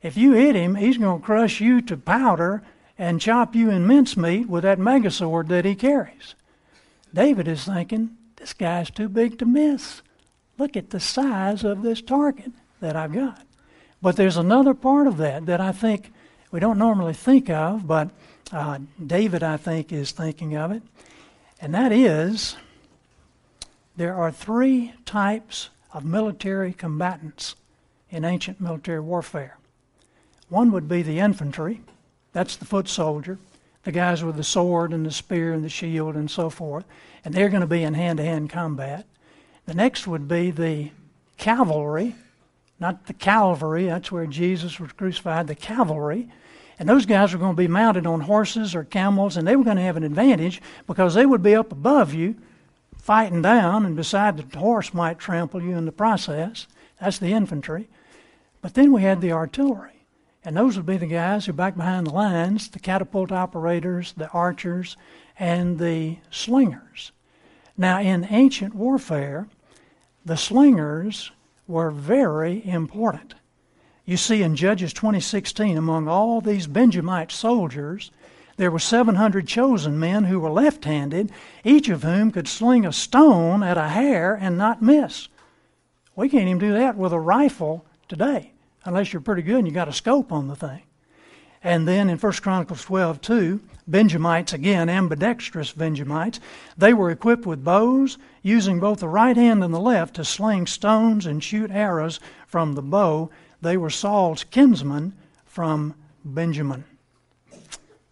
If 0.00 0.16
you 0.16 0.32
hit 0.32 0.56
him, 0.56 0.74
he's 0.74 0.96
going 0.96 1.20
to 1.20 1.26
crush 1.26 1.60
you 1.60 1.82
to 1.82 1.98
powder 1.98 2.62
and 2.96 3.20
chop 3.20 3.54
you 3.54 3.68
in 3.68 3.86
mincemeat 3.86 4.48
with 4.48 4.62
that 4.62 4.78
megasword 4.78 5.48
that 5.48 5.66
he 5.66 5.74
carries. 5.74 6.34
David 7.12 7.46
is 7.46 7.66
thinking, 7.66 8.16
this 8.36 8.54
guy's 8.54 8.88
too 8.88 9.10
big 9.10 9.38
to 9.40 9.44
miss. 9.44 10.00
Look 10.56 10.78
at 10.78 10.88
the 10.88 11.00
size 11.00 11.62
of 11.62 11.82
this 11.82 12.00
target 12.00 12.52
that 12.80 12.96
I've 12.96 13.12
got. 13.12 13.42
But 14.00 14.16
there's 14.16 14.38
another 14.38 14.72
part 14.72 15.06
of 15.06 15.18
that 15.18 15.44
that 15.44 15.60
I 15.60 15.72
think 15.72 16.10
we 16.50 16.58
don't 16.58 16.78
normally 16.78 17.12
think 17.12 17.50
of, 17.50 17.86
but 17.86 18.08
uh, 18.50 18.78
David, 19.06 19.42
I 19.42 19.58
think, 19.58 19.92
is 19.92 20.10
thinking 20.10 20.56
of 20.56 20.72
it. 20.72 20.82
And 21.64 21.72
that 21.72 21.92
is 21.92 22.56
there 23.96 24.14
are 24.14 24.30
three 24.30 24.92
types 25.06 25.70
of 25.94 26.04
military 26.04 26.74
combatants 26.74 27.54
in 28.10 28.22
ancient 28.22 28.60
military 28.60 29.00
warfare. 29.00 29.56
One 30.50 30.72
would 30.72 30.90
be 30.90 31.00
the 31.00 31.20
infantry, 31.20 31.80
that's 32.34 32.56
the 32.56 32.66
foot 32.66 32.86
soldier, 32.86 33.38
the 33.84 33.92
guys 33.92 34.22
with 34.22 34.36
the 34.36 34.44
sword 34.44 34.92
and 34.92 35.06
the 35.06 35.10
spear 35.10 35.54
and 35.54 35.64
the 35.64 35.70
shield 35.70 36.16
and 36.16 36.30
so 36.30 36.50
forth, 36.50 36.84
and 37.24 37.32
they're 37.32 37.48
going 37.48 37.62
to 37.62 37.66
be 37.66 37.82
in 37.82 37.94
hand 37.94 38.18
to 38.18 38.24
hand 38.24 38.50
combat. 38.50 39.06
The 39.64 39.72
next 39.72 40.06
would 40.06 40.28
be 40.28 40.50
the 40.50 40.90
cavalry, 41.38 42.14
not 42.78 43.06
the 43.06 43.14
cavalry, 43.14 43.86
that's 43.86 44.12
where 44.12 44.26
Jesus 44.26 44.78
was 44.78 44.92
crucified, 44.92 45.46
the 45.46 45.54
cavalry. 45.54 46.28
And 46.78 46.88
those 46.88 47.06
guys 47.06 47.32
were 47.32 47.38
going 47.38 47.54
to 47.54 47.62
be 47.62 47.68
mounted 47.68 48.06
on 48.06 48.22
horses 48.22 48.74
or 48.74 48.84
camels, 48.84 49.36
and 49.36 49.46
they 49.46 49.56
were 49.56 49.64
going 49.64 49.76
to 49.76 49.82
have 49.82 49.96
an 49.96 50.04
advantage 50.04 50.60
because 50.86 51.14
they 51.14 51.26
would 51.26 51.42
be 51.42 51.54
up 51.54 51.72
above 51.72 52.12
you 52.14 52.36
fighting 53.04 53.42
down, 53.42 53.84
and 53.84 53.94
beside 53.94 54.38
the 54.38 54.58
horse 54.58 54.94
might 54.94 55.18
trample 55.18 55.62
you 55.62 55.76
in 55.76 55.84
the 55.84 55.92
process. 55.92 56.66
That's 56.98 57.18
the 57.18 57.32
infantry. 57.32 57.88
But 58.62 58.72
then 58.72 58.92
we 58.92 59.02
had 59.02 59.20
the 59.20 59.32
artillery. 59.32 60.06
And 60.42 60.56
those 60.56 60.76
would 60.76 60.86
be 60.86 60.96
the 60.96 61.06
guys 61.06 61.44
who 61.44 61.52
back 61.52 61.76
behind 61.76 62.06
the 62.06 62.12
lines, 62.12 62.68
the 62.68 62.78
catapult 62.78 63.30
operators, 63.30 64.14
the 64.16 64.28
archers, 64.30 64.96
and 65.38 65.78
the 65.78 66.16
slingers. 66.30 67.12
Now, 67.76 68.00
in 68.00 68.26
ancient 68.30 68.74
warfare, 68.74 69.48
the 70.24 70.36
slingers 70.36 71.30
were 71.66 71.90
very 71.90 72.64
important. 72.66 73.34
You 74.06 74.18
see 74.18 74.42
in 74.42 74.54
Judges 74.54 74.92
20:16 74.92 75.78
among 75.78 76.08
all 76.08 76.40
these 76.40 76.66
Benjamite 76.66 77.32
soldiers 77.32 78.10
there 78.56 78.70
were 78.70 78.78
700 78.78 79.48
chosen 79.48 79.98
men 79.98 80.24
who 80.24 80.38
were 80.38 80.50
left-handed, 80.50 81.32
each 81.64 81.88
of 81.88 82.04
whom 82.04 82.30
could 82.30 82.46
sling 82.46 82.86
a 82.86 82.92
stone 82.92 83.64
at 83.64 83.76
a 83.76 83.88
hair 83.88 84.34
and 84.34 84.56
not 84.56 84.80
miss. 84.80 85.28
We 86.14 86.28
can't 86.28 86.46
even 86.46 86.58
do 86.58 86.72
that 86.74 86.96
with 86.96 87.12
a 87.12 87.18
rifle 87.18 87.84
today, 88.08 88.52
unless 88.84 89.12
you're 89.12 89.22
pretty 89.22 89.42
good 89.42 89.58
and 89.58 89.66
you 89.66 89.72
got 89.72 89.88
a 89.88 89.92
scope 89.92 90.30
on 90.30 90.46
the 90.46 90.54
thing. 90.54 90.82
And 91.64 91.88
then 91.88 92.08
in 92.08 92.18
1 92.18 92.32
Chronicles 92.42 92.84
12:2, 92.84 93.60
Benjamites, 93.88 94.52
again 94.52 94.88
ambidextrous 94.88 95.72
Benjamites, 95.72 96.38
they 96.78 96.94
were 96.94 97.10
equipped 97.10 97.46
with 97.46 97.64
bows, 97.64 98.18
using 98.42 98.78
both 98.78 99.00
the 99.00 99.08
right 99.08 99.36
hand 99.36 99.64
and 99.64 99.74
the 99.74 99.80
left 99.80 100.14
to 100.14 100.24
sling 100.24 100.66
stones 100.66 101.26
and 101.26 101.42
shoot 101.42 101.70
arrows 101.72 102.20
from 102.46 102.74
the 102.74 102.82
bow 102.82 103.30
they 103.64 103.76
were 103.76 103.90
Saul's 103.90 104.44
kinsmen 104.44 105.14
from 105.44 105.94
Benjamin. 106.24 106.84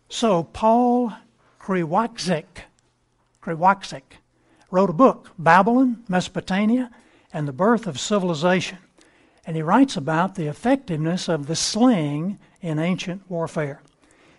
So 0.09 0.43
Paul 0.43 1.13
Kriwaczek 1.61 2.45
wrote 4.71 4.91
a 4.91 4.95
book, 4.95 5.31
Babylon, 5.39 6.03
Mesopotamia, 6.09 6.91
and 7.33 7.47
the 7.47 7.53
Birth 7.53 7.87
of 7.87 8.01
Civilization. 8.01 8.79
And 9.47 9.57
he 9.57 9.63
writes 9.63 9.97
about 9.97 10.35
the 10.35 10.47
effectiveness 10.47 11.29
of 11.29 11.47
the 11.47 11.57
sling 11.57 12.39
in 12.61 12.79
ancient 12.79 13.29
warfare. 13.31 13.83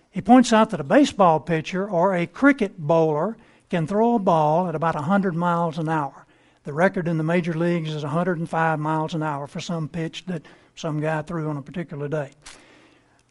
He 0.10 0.22
points 0.22 0.54
out 0.54 0.70
that 0.70 0.80
a 0.80 0.86
baseball 0.86 1.40
pitcher 1.40 1.90
or 1.90 2.14
a 2.14 2.28
cricket 2.28 2.78
bowler 2.78 3.36
can 3.70 3.88
throw 3.88 4.16
a 4.16 4.20
ball 4.20 4.68
at 4.68 4.76
about 4.76 4.96
100 4.96 5.36
miles 5.36 5.78
an 5.78 5.90
hour. 5.90 6.26
The 6.64 6.74
record 6.74 7.08
in 7.08 7.18
the 7.18 7.24
major 7.24 7.54
leagues 7.54 7.94
is 7.94 8.04
105 8.04 8.80
miles 8.80 9.14
an 9.14 9.24
hour 9.24 9.48
for 9.48 9.60
some 9.60 9.90
pitch 9.90 10.26
that 10.28 10.46
some 10.76 11.00
guy 11.00 11.22
threw 11.22 11.50
on 11.50 11.58
a 11.58 11.62
particular 11.62 12.08
day. 12.08 12.32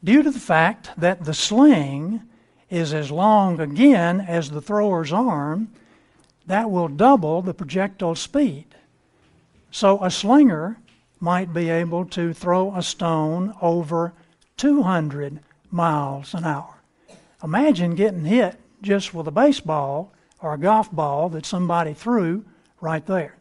Due 0.05 0.23
to 0.23 0.31
the 0.31 0.41
fact 0.41 0.91
that 0.97 1.25
the 1.25 1.35
sling 1.35 2.23
is 2.71 2.93
as 2.95 3.11
long 3.11 3.61
again 3.61 4.21
as 4.21 4.51
the 4.51 4.61
thrower's 4.61 5.13
arm, 5.13 5.73
that 6.47 6.71
will 6.71 6.89
double 6.89 7.43
the 7.43 7.55
projectile 7.55 8.15
speed. 8.15 8.67
So 9.71 10.03
a 10.03 10.11
slinger 10.11 10.79
might 11.21 11.53
be 11.53 11.71
able 11.71 12.05
to 12.07 12.33
throw 12.33 12.75
a 12.75 12.83
stone 12.83 13.55
over 13.61 14.13
200 14.57 15.41
miles 15.71 16.35
an 16.35 16.45
hour. 16.45 16.75
Imagine 17.45 17.95
getting 17.95 18.25
hit 18.25 18.57
just 18.83 19.15
with 19.15 19.29
a 19.29 19.33
baseball 19.33 20.13
or 20.41 20.55
a 20.55 20.59
golf 20.59 20.91
ball 20.91 21.29
that 21.31 21.47
somebody 21.47 21.95
threw 21.95 22.45
right 22.81 23.07
there. 23.07 23.37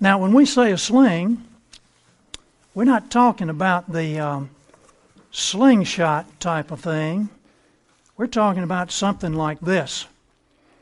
Now, 0.00 0.18
when 0.18 0.32
we 0.32 0.46
say 0.46 0.72
a 0.72 0.78
sling, 0.78 1.44
we're 2.74 2.84
not 2.84 3.10
talking 3.10 3.48
about 3.50 3.92
the 3.92 4.18
um, 4.18 4.50
slingshot 5.30 6.40
type 6.40 6.70
of 6.70 6.80
thing. 6.80 7.28
We're 8.16 8.26
talking 8.26 8.62
about 8.62 8.92
something 8.92 9.32
like 9.32 9.60
this. 9.60 10.06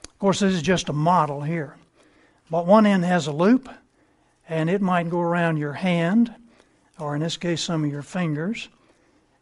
Of 0.05 0.19
course, 0.19 0.41
this 0.41 0.55
is 0.55 0.63
just 0.63 0.89
a 0.89 0.93
model 0.93 1.43
here. 1.43 1.77
But 2.51 2.67
one 2.67 2.87
end 2.87 3.05
has 3.05 3.27
a 3.27 3.33
loop, 3.33 3.69
and 4.49 4.69
it 4.69 4.83
might 4.83 5.11
go 5.11 5.21
around 5.21 5.59
your 5.59 5.75
hand, 5.75 6.35
or 6.99 7.15
in 7.15 7.23
this 7.23 7.37
case, 7.37 7.63
some 7.63 7.85
of 7.85 7.91
your 7.91 8.03
fingers. 8.03 8.69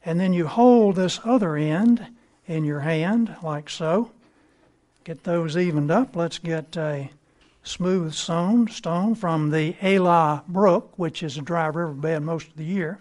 And 0.05 0.21
then 0.21 0.33
you 0.33 0.47
hold 0.47 0.97
this 0.97 1.19
other 1.25 1.57
end 1.57 2.07
in 2.47 2.65
your 2.65 2.81
hand, 2.81 3.35
like 3.43 3.69
so. 3.69 4.13
Get 5.05 5.25
those 5.25 5.57
evened 5.57 5.91
up. 5.91 6.15
Let's 6.15 6.39
get 6.39 6.77
a 6.77 7.11
smooth 7.67 8.15
stone, 8.15 8.69
stone 8.69 9.15
from 9.15 9.51
the 9.51 9.75
Elah 9.83 10.45
Brook, 10.47 10.93
which 10.97 11.23
is 11.23 11.37
a 11.37 11.43
dry 11.43 11.67
riverbed 11.67 12.23
most 12.23 12.49
of 12.49 12.57
the 12.57 12.65
year. 12.65 12.99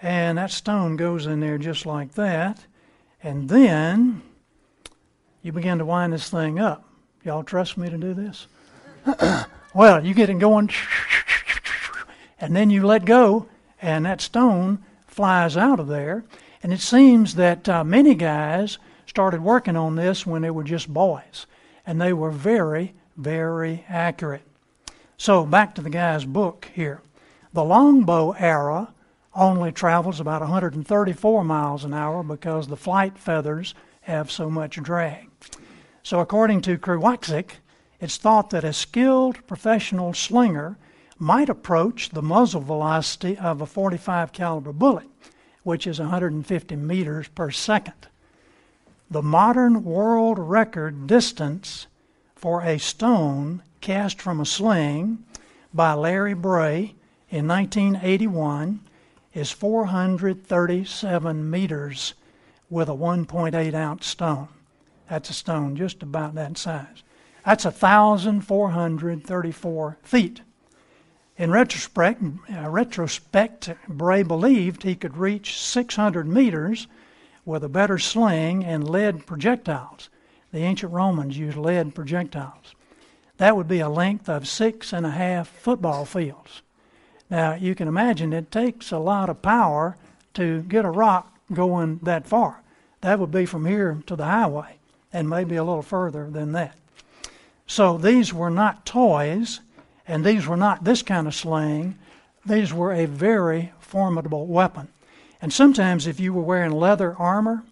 And 0.00 0.38
that 0.38 0.52
stone 0.52 0.96
goes 0.96 1.26
in 1.26 1.40
there 1.40 1.58
just 1.58 1.84
like 1.84 2.12
that. 2.12 2.64
And 3.22 3.48
then 3.48 4.22
you 5.42 5.50
begin 5.50 5.78
to 5.78 5.84
wind 5.84 6.12
this 6.12 6.30
thing 6.30 6.60
up. 6.60 6.84
Y'all 7.24 7.42
trust 7.42 7.76
me 7.76 7.90
to 7.90 7.98
do 7.98 8.14
this? 8.14 8.46
well, 9.74 10.04
you 10.04 10.14
get 10.14 10.30
it 10.30 10.38
going, 10.38 10.70
and 12.40 12.54
then 12.54 12.70
you 12.70 12.86
let 12.86 13.04
go, 13.04 13.46
and 13.82 14.06
that 14.06 14.20
stone 14.20 14.84
flies 15.06 15.56
out 15.56 15.80
of 15.80 15.88
there. 15.88 16.24
And 16.62 16.72
it 16.72 16.80
seems 16.80 17.34
that 17.34 17.68
uh, 17.68 17.82
many 17.82 18.14
guys 18.14 18.78
started 19.06 19.42
working 19.42 19.76
on 19.76 19.96
this 19.96 20.24
when 20.24 20.42
they 20.42 20.50
were 20.50 20.64
just 20.64 20.92
boys, 20.92 21.46
and 21.84 22.00
they 22.00 22.12
were 22.12 22.30
very, 22.30 22.94
very 23.18 23.84
accurate. 23.88 24.42
So 25.18 25.44
back 25.44 25.74
to 25.74 25.82
the 25.82 25.90
guy's 25.90 26.24
book 26.24 26.70
here. 26.74 27.02
The 27.52 27.64
longbow 27.64 28.32
arrow 28.38 28.88
only 29.34 29.72
travels 29.72 30.20
about 30.20 30.40
134 30.40 31.44
miles 31.44 31.84
an 31.84 31.92
hour 31.92 32.22
because 32.22 32.68
the 32.68 32.76
flight 32.76 33.18
feathers 33.18 33.74
have 34.02 34.30
so 34.30 34.48
much 34.48 34.80
drag. 34.82 35.28
So 36.02 36.20
according 36.20 36.62
to 36.62 36.78
Kriwaczek, 36.78 37.50
it's 38.00 38.16
thought 38.16 38.50
that 38.50 38.64
a 38.64 38.72
skilled 38.72 39.44
professional 39.46 40.14
slinger 40.14 40.78
might 41.18 41.48
approach 41.48 42.10
the 42.10 42.22
muzzle 42.22 42.60
velocity 42.60 43.36
of 43.36 43.60
a 43.60 43.66
45 43.66 44.32
caliber 44.32 44.72
bullet, 44.72 45.08
which 45.64 45.86
is 45.86 45.98
150 45.98 46.76
meters 46.76 47.26
per 47.28 47.50
second. 47.50 48.06
The 49.10 49.22
modern 49.22 49.82
world 49.82 50.38
record 50.38 51.08
distance 51.08 51.87
for 52.38 52.62
a 52.62 52.78
stone 52.78 53.62
cast 53.80 54.20
from 54.22 54.40
a 54.40 54.46
sling 54.46 55.18
by 55.74 55.92
Larry 55.92 56.34
Bray 56.34 56.94
in 57.28 57.48
1981 57.48 58.78
is 59.34 59.50
437 59.50 61.50
meters 61.50 62.14
with 62.70 62.88
a 62.88 62.92
1.8 62.92 63.74
ounce 63.74 64.06
stone. 64.06 64.46
That's 65.10 65.30
a 65.30 65.34
stone 65.34 65.74
just 65.74 66.00
about 66.02 66.36
that 66.36 66.56
size. 66.56 67.02
That's 67.44 67.64
1,434 67.64 69.96
feet. 70.02 70.42
In 71.36 71.50
retrospect, 71.50 72.22
uh, 72.52 72.68
retrospect, 72.68 73.74
Bray 73.88 74.22
believed 74.22 74.84
he 74.84 74.94
could 74.94 75.16
reach 75.16 75.58
600 75.58 76.28
meters 76.28 76.86
with 77.44 77.64
a 77.64 77.68
better 77.68 77.98
sling 77.98 78.64
and 78.64 78.88
lead 78.88 79.26
projectiles. 79.26 80.08
The 80.52 80.60
ancient 80.60 80.92
Romans 80.92 81.36
used 81.36 81.56
lead 81.56 81.94
projectiles. 81.94 82.74
That 83.36 83.56
would 83.56 83.68
be 83.68 83.80
a 83.80 83.88
length 83.88 84.28
of 84.28 84.48
six 84.48 84.92
and 84.92 85.06
a 85.06 85.10
half 85.10 85.48
football 85.48 86.04
fields. 86.04 86.62
Now, 87.30 87.54
you 87.54 87.74
can 87.74 87.88
imagine 87.88 88.32
it 88.32 88.50
takes 88.50 88.90
a 88.90 88.98
lot 88.98 89.28
of 89.28 89.42
power 89.42 89.96
to 90.34 90.62
get 90.62 90.84
a 90.84 90.90
rock 90.90 91.38
going 91.52 92.00
that 92.02 92.26
far. 92.26 92.62
That 93.00 93.18
would 93.18 93.30
be 93.30 93.46
from 93.46 93.66
here 93.66 94.02
to 94.06 94.16
the 94.16 94.24
highway, 94.24 94.78
and 95.12 95.28
maybe 95.28 95.56
a 95.56 95.64
little 95.64 95.82
further 95.82 96.30
than 96.30 96.52
that. 96.52 96.76
So 97.66 97.98
these 97.98 98.32
were 98.32 98.50
not 98.50 98.86
toys 98.86 99.60
and 100.08 100.24
these 100.24 100.46
were 100.46 100.56
not 100.56 100.84
this 100.84 101.02
kind 101.02 101.26
of 101.26 101.34
sling. 101.34 101.98
These 102.44 102.72
were 102.72 102.94
a 102.94 103.04
very 103.04 103.72
formidable 103.78 104.46
weapon. 104.46 104.88
And 105.40 105.52
sometimes, 105.52 106.06
if 106.06 106.18
you 106.18 106.32
were 106.32 106.42
wearing 106.42 106.72
leather 106.72 107.14
armor, 107.16 107.62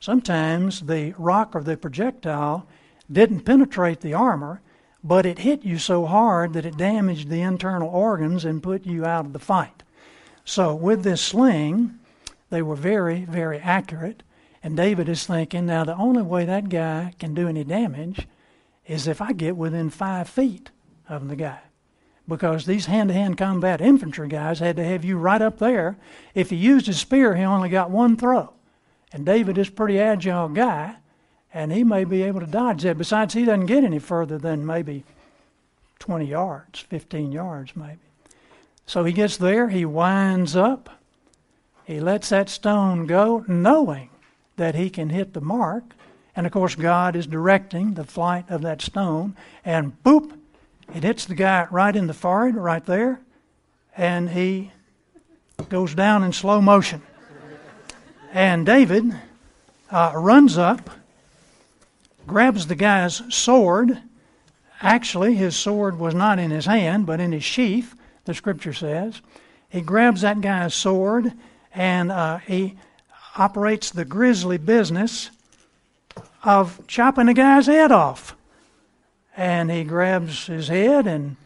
sometimes 0.00 0.80
the 0.80 1.14
rock 1.18 1.54
or 1.54 1.62
the 1.62 1.76
projectile 1.76 2.66
didn't 3.10 3.40
penetrate 3.40 4.00
the 4.00 4.14
armor, 4.14 4.60
but 5.02 5.24
it 5.24 5.40
hit 5.40 5.64
you 5.64 5.78
so 5.78 6.06
hard 6.06 6.52
that 6.52 6.66
it 6.66 6.76
damaged 6.76 7.28
the 7.28 7.40
internal 7.40 7.88
organs 7.88 8.44
and 8.44 8.62
put 8.62 8.84
you 8.84 9.04
out 9.04 9.26
of 9.26 9.32
the 9.32 9.38
fight. 9.38 9.82
So, 10.44 10.74
with 10.74 11.02
this 11.04 11.20
sling, 11.20 11.98
they 12.50 12.62
were 12.62 12.76
very, 12.76 13.24
very 13.24 13.58
accurate. 13.58 14.22
And 14.62 14.76
David 14.76 15.08
is 15.08 15.26
thinking, 15.26 15.66
now 15.66 15.84
the 15.84 15.96
only 15.96 16.22
way 16.22 16.44
that 16.44 16.68
guy 16.68 17.14
can 17.18 17.34
do 17.34 17.48
any 17.48 17.64
damage 17.64 18.26
is 18.86 19.06
if 19.06 19.20
I 19.20 19.32
get 19.32 19.56
within 19.56 19.90
five 19.90 20.28
feet 20.28 20.70
of 21.08 21.28
the 21.28 21.36
guy 21.36 21.60
because 22.28 22.66
these 22.66 22.86
hand 22.86 23.08
to 23.08 23.14
hand 23.14 23.38
combat 23.38 23.80
infantry 23.80 24.28
guys 24.28 24.58
had 24.58 24.76
to 24.76 24.84
have 24.84 25.04
you 25.04 25.16
right 25.16 25.40
up 25.40 25.58
there. 25.58 25.96
If 26.34 26.50
he 26.50 26.56
used 26.56 26.86
his 26.86 27.00
spear, 27.00 27.34
he 27.34 27.42
only 27.42 27.70
got 27.70 27.90
one 27.90 28.16
throw. 28.16 28.52
And 29.12 29.24
David 29.24 29.58
is 29.58 29.68
a 29.68 29.72
pretty 29.72 29.98
agile 29.98 30.48
guy, 30.48 30.96
and 31.52 31.72
he 31.72 31.82
may 31.84 32.04
be 32.04 32.22
able 32.22 32.40
to 32.40 32.46
dodge 32.46 32.82
that. 32.82 32.98
Besides, 32.98 33.34
he 33.34 33.44
doesn't 33.44 33.66
get 33.66 33.84
any 33.84 33.98
further 33.98 34.38
than 34.38 34.66
maybe 34.66 35.04
20 35.98 36.26
yards, 36.26 36.80
15 36.80 37.32
yards 37.32 37.74
maybe. 37.74 37.98
So 38.86 39.04
he 39.04 39.12
gets 39.12 39.36
there, 39.36 39.68
he 39.68 39.84
winds 39.84 40.56
up, 40.56 40.90
he 41.84 42.00
lets 42.00 42.28
that 42.30 42.48
stone 42.48 43.06
go, 43.06 43.44
knowing 43.48 44.10
that 44.56 44.74
he 44.74 44.90
can 44.90 45.10
hit 45.10 45.34
the 45.34 45.40
mark. 45.40 45.84
And 46.36 46.46
of 46.46 46.52
course, 46.52 46.74
God 46.74 47.16
is 47.16 47.26
directing 47.26 47.94
the 47.94 48.04
flight 48.04 48.44
of 48.48 48.62
that 48.62 48.80
stone, 48.80 49.36
and 49.64 50.02
boop, 50.04 50.38
it 50.94 51.02
hits 51.02 51.24
the 51.24 51.34
guy 51.34 51.66
right 51.70 51.94
in 51.94 52.06
the 52.06 52.14
forehead, 52.14 52.56
right 52.56 52.84
there, 52.84 53.20
and 53.96 54.30
he 54.30 54.72
goes 55.68 55.94
down 55.94 56.22
in 56.22 56.32
slow 56.32 56.60
motion. 56.60 57.02
And 58.32 58.66
David 58.66 59.14
uh, 59.90 60.12
runs 60.14 60.58
up, 60.58 60.90
grabs 62.26 62.66
the 62.66 62.74
guy's 62.74 63.22
sword. 63.34 63.98
Actually, 64.80 65.34
his 65.34 65.56
sword 65.56 65.98
was 65.98 66.14
not 66.14 66.38
in 66.38 66.50
his 66.50 66.66
hand, 66.66 67.06
but 67.06 67.20
in 67.20 67.32
his 67.32 67.44
sheath, 67.44 67.94
the 68.24 68.34
scripture 68.34 68.72
says. 68.72 69.20
He 69.68 69.80
grabs 69.80 70.20
that 70.20 70.40
guy's 70.40 70.74
sword 70.74 71.32
and 71.74 72.12
uh, 72.12 72.38
he 72.38 72.76
operates 73.36 73.90
the 73.90 74.04
grisly 74.04 74.58
business 74.58 75.30
of 76.42 76.86
chopping 76.86 77.26
the 77.26 77.34
guy's 77.34 77.66
head 77.66 77.92
off 77.92 78.36
and 79.38 79.70
he 79.70 79.84
grabs 79.84 80.46
his 80.46 80.68
head 80.68 81.06
and 81.06 81.36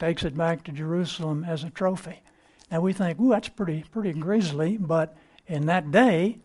takes 0.00 0.24
it 0.24 0.36
back 0.36 0.64
to 0.64 0.72
Jerusalem 0.72 1.44
as 1.44 1.62
a 1.62 1.70
trophy. 1.70 2.20
Now 2.70 2.80
we 2.80 2.94
think, 2.94 3.20
ooh, 3.20 3.30
that's 3.30 3.48
pretty 3.48 3.84
pretty 3.92 4.12
grisly, 4.18 4.78
but 4.78 5.14
in 5.46 5.66
that 5.66 5.90
day, 5.90 6.38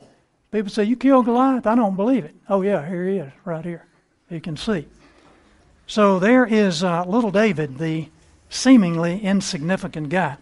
people 0.51 0.69
say, 0.69 0.83
You 0.83 0.95
killed 0.95 1.25
Goliath? 1.25 1.67
I 1.67 1.75
don't 1.75 1.95
believe 1.95 2.25
it. 2.25 2.35
Oh 2.47 2.62
yeah, 2.62 2.88
here 2.88 3.07
he 3.07 3.17
is, 3.17 3.31
right 3.45 3.63
here. 3.63 3.85
You 4.29 4.41
can 4.41 4.57
see. 4.57 4.88
So 5.88 6.19
there 6.19 6.45
is 6.45 6.83
uh, 6.83 7.03
little 7.05 7.31
David, 7.31 7.77
the 7.77 8.09
seemingly 8.49 9.21
insignificant 9.21 10.09
guy. 10.09 10.38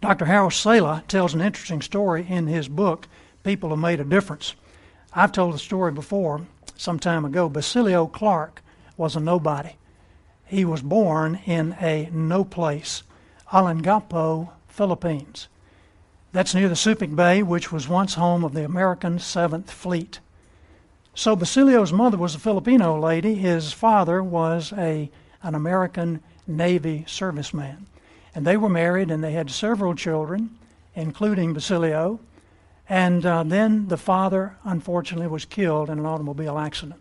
Dr. 0.00 0.24
Harold 0.24 0.52
Sala 0.52 1.04
tells 1.08 1.34
an 1.34 1.40
interesting 1.40 1.80
story 1.80 2.26
in 2.28 2.46
his 2.46 2.68
book, 2.68 3.08
People 3.44 3.70
Who 3.70 3.76
Made 3.76 4.00
a 4.00 4.04
Difference. 4.04 4.54
I've 5.12 5.32
told 5.32 5.54
the 5.54 5.58
story 5.58 5.92
before 5.92 6.42
some 6.76 6.98
time 6.98 7.24
ago. 7.24 7.48
Basilio 7.48 8.06
Clark 8.06 8.62
was 8.96 9.16
a 9.16 9.20
nobody. 9.20 9.76
He 10.44 10.64
was 10.64 10.82
born 10.82 11.40
in 11.46 11.76
a 11.80 12.08
no 12.12 12.44
place, 12.44 13.02
Olongapo, 13.52 14.50
Philippines. 14.68 15.48
That's 16.36 16.54
near 16.54 16.68
the 16.68 16.74
Subic 16.74 17.16
Bay, 17.16 17.42
which 17.42 17.72
was 17.72 17.88
once 17.88 18.12
home 18.12 18.44
of 18.44 18.52
the 18.52 18.62
American 18.62 19.18
Seventh 19.18 19.70
Fleet. 19.70 20.20
So 21.14 21.34
Basilio's 21.34 21.94
mother 21.94 22.18
was 22.18 22.34
a 22.34 22.38
Filipino 22.38 23.00
lady. 23.00 23.36
His 23.36 23.72
father 23.72 24.22
was 24.22 24.70
a 24.74 25.10
an 25.42 25.54
American 25.54 26.20
Navy 26.46 27.06
serviceman. 27.08 27.86
And 28.34 28.46
they 28.46 28.58
were 28.58 28.68
married 28.68 29.10
and 29.10 29.24
they 29.24 29.32
had 29.32 29.50
several 29.50 29.94
children, 29.94 30.58
including 30.94 31.54
Basilio. 31.54 32.20
And 32.86 33.24
uh, 33.24 33.42
then 33.42 33.88
the 33.88 33.96
father, 33.96 34.58
unfortunately, 34.62 35.28
was 35.28 35.46
killed 35.46 35.88
in 35.88 35.98
an 35.98 36.04
automobile 36.04 36.58
accident. 36.58 37.00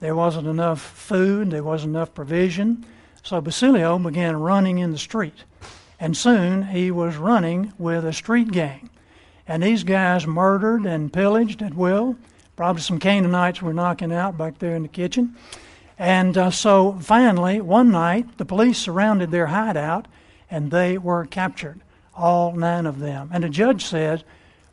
There 0.00 0.14
wasn't 0.14 0.46
enough 0.46 0.82
food, 0.82 1.52
there 1.52 1.64
wasn't 1.64 1.96
enough 1.96 2.12
provision. 2.12 2.84
So 3.22 3.40
Basilio 3.40 3.98
began 3.98 4.36
running 4.36 4.76
in 4.76 4.92
the 4.92 4.98
street. 4.98 5.44
And 6.00 6.16
soon 6.16 6.68
he 6.68 6.90
was 6.90 7.16
running 7.16 7.72
with 7.78 8.04
a 8.04 8.12
street 8.12 8.52
gang. 8.52 8.90
And 9.46 9.62
these 9.62 9.84
guys 9.84 10.26
murdered 10.26 10.84
and 10.84 11.12
pillaged 11.12 11.62
at 11.62 11.74
will. 11.74 12.16
Probably 12.54 12.82
some 12.82 12.98
Canaanites 12.98 13.62
were 13.62 13.72
knocking 13.72 14.12
out 14.12 14.36
back 14.36 14.58
there 14.58 14.76
in 14.76 14.82
the 14.82 14.88
kitchen. 14.88 15.36
And 15.98 16.38
uh, 16.38 16.50
so 16.50 16.98
finally, 17.00 17.60
one 17.60 17.90
night, 17.90 18.38
the 18.38 18.44
police 18.44 18.78
surrounded 18.78 19.30
their 19.30 19.46
hideout 19.46 20.06
and 20.50 20.70
they 20.70 20.96
were 20.98 21.26
captured, 21.26 21.80
all 22.14 22.52
nine 22.52 22.86
of 22.86 23.00
them. 23.00 23.30
And 23.32 23.44
the 23.44 23.48
judge 23.48 23.84
said, 23.84 24.24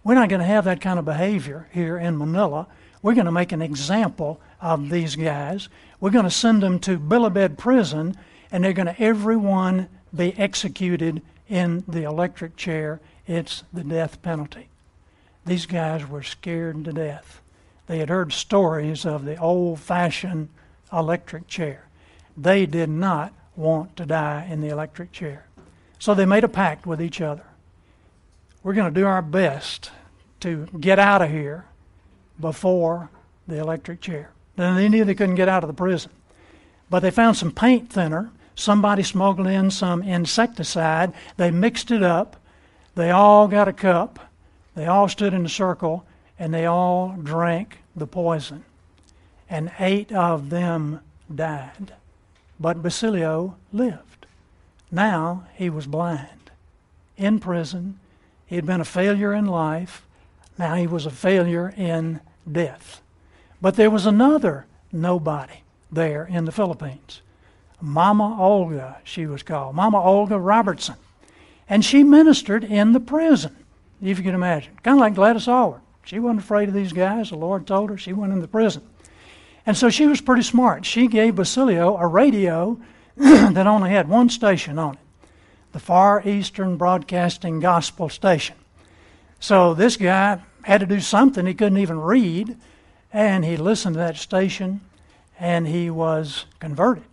We're 0.03 0.15
not 0.15 0.29
going 0.29 0.41
to 0.41 0.47
have 0.47 0.65
that 0.65 0.81
kind 0.81 0.99
of 0.99 1.05
behavior 1.05 1.67
here 1.71 1.97
in 1.97 2.17
Manila. 2.17 2.67
We're 3.01 3.15
going 3.15 3.25
to 3.25 3.31
make 3.31 3.51
an 3.51 3.61
example 3.61 4.39
of 4.61 4.89
these 4.89 5.15
guys. 5.15 5.69
We're 5.99 6.11
going 6.11 6.25
to 6.25 6.31
send 6.31 6.63
them 6.63 6.79
to 6.79 6.97
Bilibid 6.97 7.57
prison, 7.57 8.15
and 8.51 8.63
they're 8.63 8.73
going 8.73 8.88
to 8.88 9.01
everyone 9.01 9.89
be 10.15 10.38
executed 10.38 11.21
in 11.49 11.84
the 11.88 12.04
electric 12.04 12.56
chair. 12.56 12.99
It's 13.28 13.63
the 13.73 13.84
death 13.84 14.21
penalty. 14.21 14.69
These 15.45 15.65
guys 15.65 16.08
were 16.08 16.23
scared 16.23 16.84
to 16.86 16.93
death. 16.93 17.41
They 17.88 17.99
had 17.99 18.10
heard 18.10 18.34
stories 18.34 19.06
of 19.06 19.25
the 19.25 19.38
old 19.38 19.80
fashioned 19.80 20.49
electric 20.91 21.47
chair. 21.47 21.88
They 22.36 22.65
did 22.65 22.89
not 22.89 23.34
want 23.56 23.95
to 23.97 24.06
die 24.06 24.47
in 24.49 24.62
the 24.62 24.69
electric 24.69 25.12
chair. 25.12 25.45
So 25.99 26.13
they 26.13 26.25
made 26.25 26.43
a 26.43 26.49
pact 26.49 26.86
with 26.86 27.01
each 27.01 27.21
other. 27.21 27.45
We're 28.63 28.73
going 28.73 28.93
to 28.93 28.99
do 28.99 29.06
our 29.06 29.21
best 29.21 29.91
to 30.41 30.67
get 30.80 30.99
out 30.99 31.21
of 31.21 31.30
here 31.30 31.65
before 32.39 33.10
the 33.47 33.60
electric 33.60 34.01
chair. 34.01 34.32
Then 34.56 34.75
they 34.75 34.89
knew 34.89 35.06
they 35.06 35.15
couldn't 35.15 35.36
get 35.36 35.49
out 35.49 35.63
of 35.63 35.67
the 35.67 35.73
prison. 35.73 36.12
But 36.89 36.99
they 36.99 37.12
found 37.12 37.38
some 37.38 37.51
paint 37.51 37.91
thinner. 37.91 38.32
Somebody 38.56 39.04
smuggled 39.04 39.48
in 39.48 39.70
some 39.70 40.02
insecticide. 40.02 41.13
They 41.38 41.52
mixed 41.52 41.91
it 41.91 42.02
up. 42.02 42.38
They 42.96 43.12
all 43.12 43.48
got 43.48 43.68
a 43.68 43.74
cup. 43.74 44.20
They 44.76 44.86
all 44.86 45.08
stood 45.08 45.34
in 45.34 45.46
a 45.46 45.50
circle 45.50 46.06
and 46.39 46.54
they 46.54 46.65
all 46.65 47.16
drank 47.22 47.80
the 47.95 48.08
poison. 48.08 48.64
And 49.49 49.72
eight 49.80 50.12
of 50.12 50.49
them 50.49 51.01
died. 51.34 51.93
But 52.60 52.82
Basilio 52.82 53.58
lived. 53.72 54.26
Now 54.91 55.45
he 55.53 55.70
was 55.70 55.88
blind, 55.88 56.51
in 57.18 57.39
prison. 57.39 57.99
He 58.45 58.56
had 58.56 58.66
been 58.66 58.82
a 58.82 58.86
failure 58.86 59.34
in 59.34 59.45
life. 59.45 60.06
Now 60.58 60.76
he 60.76 60.88
was 60.88 61.06
a 61.06 61.12
failure 61.12 61.74
in 61.76 62.22
death. 62.49 63.01
But 63.62 63.76
there 63.76 63.89
was 63.89 64.06
another 64.06 64.66
nobody 64.91 65.62
there 65.91 66.26
in 66.26 66.45
the 66.45 66.51
Philippines. 66.51 67.22
Mama 67.82 68.38
Olga, 68.41 68.97
she 69.03 69.26
was 69.26 69.43
called. 69.43 69.76
Mama 69.76 70.01
Olga 70.01 70.39
Robertson. 70.39 70.95
And 71.67 71.84
she 71.84 72.03
ministered 72.03 72.63
in 72.63 72.93
the 72.93 72.99
prison, 72.99 73.55
if 74.01 74.17
you 74.17 74.23
can 74.23 74.36
imagine. 74.36 74.73
Kind 74.84 74.97
of 74.97 75.01
like 75.01 75.15
Gladys 75.15 75.47
Aylward. 75.47 75.82
She 76.03 76.19
wasn't 76.19 76.41
afraid 76.41 76.69
of 76.69 76.76
these 76.76 76.93
guys. 76.93 77.30
The 77.30 77.38
Lord 77.38 77.65
told 77.65 77.89
her 77.89 77.97
she 77.97 78.13
went 78.13 78.34
in 78.34 78.39
the 78.39 78.47
prison. 78.47 78.84
And 79.65 79.76
so 79.76 79.89
she 79.89 80.05
was 80.05 80.21
pretty 80.21 80.43
smart. 80.43 80.86
She 80.86 81.07
gave 81.07 81.36
Basilio 81.36 81.97
a 81.97 82.05
radio 82.05 82.80
that 83.15 83.65
only 83.65 83.89
had 83.89 84.07
one 84.07 84.30
station 84.30 84.78
on 84.78 84.93
it 84.93 84.99
the 85.71 85.80
Far 85.82 86.26
Eastern 86.26 86.78
Broadcasting 86.78 87.59
Gospel 87.59 88.07
Station. 88.07 88.55
So 89.41 89.73
this 89.73 89.97
guy 89.97 90.39
had 90.63 90.80
to 90.80 90.86
do 90.86 91.01
something. 91.01 91.45
He 91.45 91.53
couldn't 91.53 91.80
even 91.80 91.99
read. 91.99 92.55
And 93.11 93.43
he 93.43 93.57
listened 93.57 93.95
to 93.95 93.99
that 93.99 94.15
station 94.15 94.80
and 95.38 95.67
he 95.67 95.89
was 95.89 96.45
converted. 96.59 97.03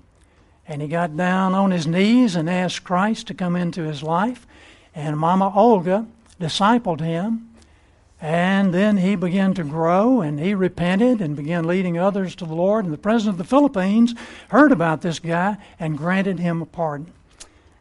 And 0.73 0.81
he 0.81 0.89
got 0.89 1.19
down 1.19 1.53
on 1.53 1.71
his 1.71 1.87
knees 1.87 2.35
and 2.35 2.49
asked 2.49 2.83
Christ 2.83 3.27
to 3.27 3.35
come 3.35 3.57
into 3.57 3.83
his 3.83 4.03
life. 4.03 4.47
And 4.95 5.19
Mama 5.19 5.53
Olga 5.55 6.07
discipled 6.41 7.01
him. 7.01 7.51
And 8.23 8.73
then 8.73 8.97
he 8.97 9.15
began 9.15 9.53
to 9.53 9.65
grow 9.65 10.23
and 10.23 10.41
he 10.41 10.55
repented 10.55 11.21
and 11.21 11.37
began 11.37 11.67
leading 11.67 11.99
others 11.99 12.35
to 12.37 12.47
the 12.47 12.55
Lord. 12.55 12.87
And 12.87 12.95
the 12.95 12.97
president 12.97 13.35
of 13.35 13.37
the 13.37 13.45
Philippines 13.45 14.15
heard 14.49 14.73
about 14.73 15.03
this 15.03 15.19
guy 15.19 15.59
and 15.79 15.99
granted 15.99 16.39
him 16.39 16.63
a 16.63 16.67
pardon. 16.67 17.13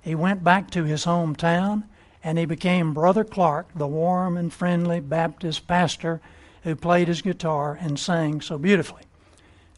He 0.01 0.13
went 0.13 0.43
back 0.43 0.69
to 0.71 0.83
his 0.83 1.05
hometown 1.05 1.85
and 2.21 2.37
he 2.37 2.43
became 2.43 2.93
Brother 2.93 3.23
Clark, 3.23 3.69
the 3.73 3.87
warm 3.87 4.35
and 4.35 4.51
friendly 4.51 4.99
Baptist 4.99 5.65
pastor 5.65 6.19
who 6.63 6.75
played 6.75 7.07
his 7.07 7.21
guitar 7.21 7.79
and 7.79 7.97
sang 7.97 8.41
so 8.41 8.57
beautifully. 8.57 9.03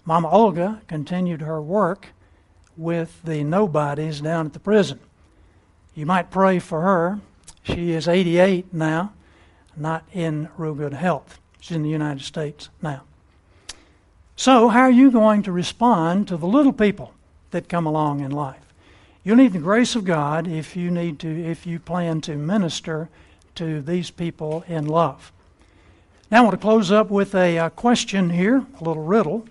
Mama 0.04 0.32
Olga 0.32 0.82
continued 0.88 1.42
her 1.42 1.62
work 1.62 2.08
with 2.78 3.22
the 3.24 3.44
nobodies 3.44 4.22
down 4.22 4.48
at 4.48 4.54
the 4.54 4.60
prison. 4.60 5.00
You 5.96 6.06
might 6.06 6.32
pray 6.32 6.60
for 6.60 6.82
her. 6.82 7.20
She 7.64 7.92
is 7.92 8.08
88 8.08 8.74
now, 8.74 9.14
not 9.78 10.04
in 10.12 10.50
real 10.58 10.74
good 10.74 10.94
health. 10.94 11.40
She's 11.60 11.76
in 11.76 11.84
the 11.84 11.90
United 11.90 12.24
States 12.24 12.70
now. 12.82 13.04
So, 14.36 14.70
how 14.70 14.82
are 14.82 14.92
you 14.92 15.12
going 15.12 15.44
to 15.44 15.52
respond 15.52 16.28
to 16.28 16.38
the 16.38 16.48
little 16.48 16.74
people 16.74 17.14
that 17.52 17.70
come 17.70 17.86
along 17.86 18.22
in 18.22 18.32
life? 18.32 18.74
You'll 19.24 19.38
need 19.38 19.54
the 19.54 19.60
grace 19.60 19.96
of 19.96 20.04
God 20.04 20.48
if 20.48 20.76
you 20.76 20.92
need 20.92 21.20
to 21.20 21.30
if 21.30 21.66
you 21.66 21.80
plan 21.80 22.20
to 22.22 22.36
minister 22.36 23.10
to 23.56 23.82
these 23.82 24.12
people 24.12 24.66
in 24.68 24.86
love. 24.86 25.32
Now 26.30 26.40
I 26.40 26.42
want 26.42 26.54
to 26.54 26.58
close 26.58 26.92
up 26.92 27.10
with 27.10 27.36
a, 27.36 27.58
a 27.58 27.70
question 27.70 28.32
here, 28.32 28.66
a 28.80 28.84
little 28.84 29.04
riddle. 29.04 29.48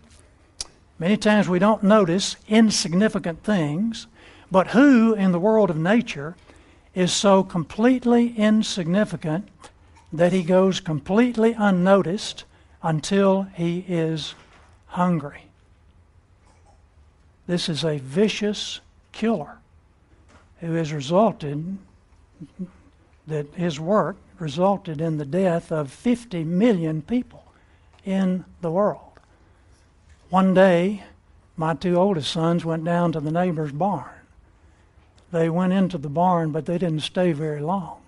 Many 1.02 1.16
times 1.16 1.48
we 1.48 1.58
don't 1.58 1.82
notice 1.82 2.36
insignificant 2.46 3.42
things, 3.42 4.06
but 4.52 4.68
who 4.68 5.14
in 5.14 5.32
the 5.32 5.40
world 5.40 5.68
of 5.68 5.76
nature 5.76 6.36
is 6.94 7.12
so 7.12 7.42
completely 7.42 8.36
insignificant 8.36 9.48
that 10.12 10.32
he 10.32 10.44
goes 10.44 10.78
completely 10.78 11.56
unnoticed 11.58 12.44
until 12.84 13.48
he 13.52 13.84
is 13.88 14.36
hungry? 14.86 15.46
This 17.48 17.68
is 17.68 17.84
a 17.84 17.98
vicious 17.98 18.80
killer 19.10 19.58
who 20.60 20.74
has 20.74 20.92
resulted 20.92 21.78
that 23.26 23.52
his 23.54 23.80
work 23.80 24.18
resulted 24.38 25.00
in 25.00 25.18
the 25.18 25.26
death 25.26 25.72
of 25.72 25.90
50 25.90 26.44
million 26.44 27.02
people 27.02 27.42
in 28.04 28.44
the 28.60 28.70
world. 28.70 29.11
One 30.32 30.54
day, 30.54 31.02
my 31.58 31.74
two 31.74 31.96
oldest 31.96 32.32
sons 32.32 32.64
went 32.64 32.86
down 32.86 33.12
to 33.12 33.20
the 33.20 33.30
neighbor's 33.30 33.70
barn. 33.70 34.08
They 35.30 35.50
went 35.50 35.74
into 35.74 35.98
the 35.98 36.08
barn, 36.08 36.52
but 36.52 36.64
they 36.64 36.78
didn't 36.78 37.00
stay 37.00 37.32
very 37.32 37.60
long. 37.60 38.00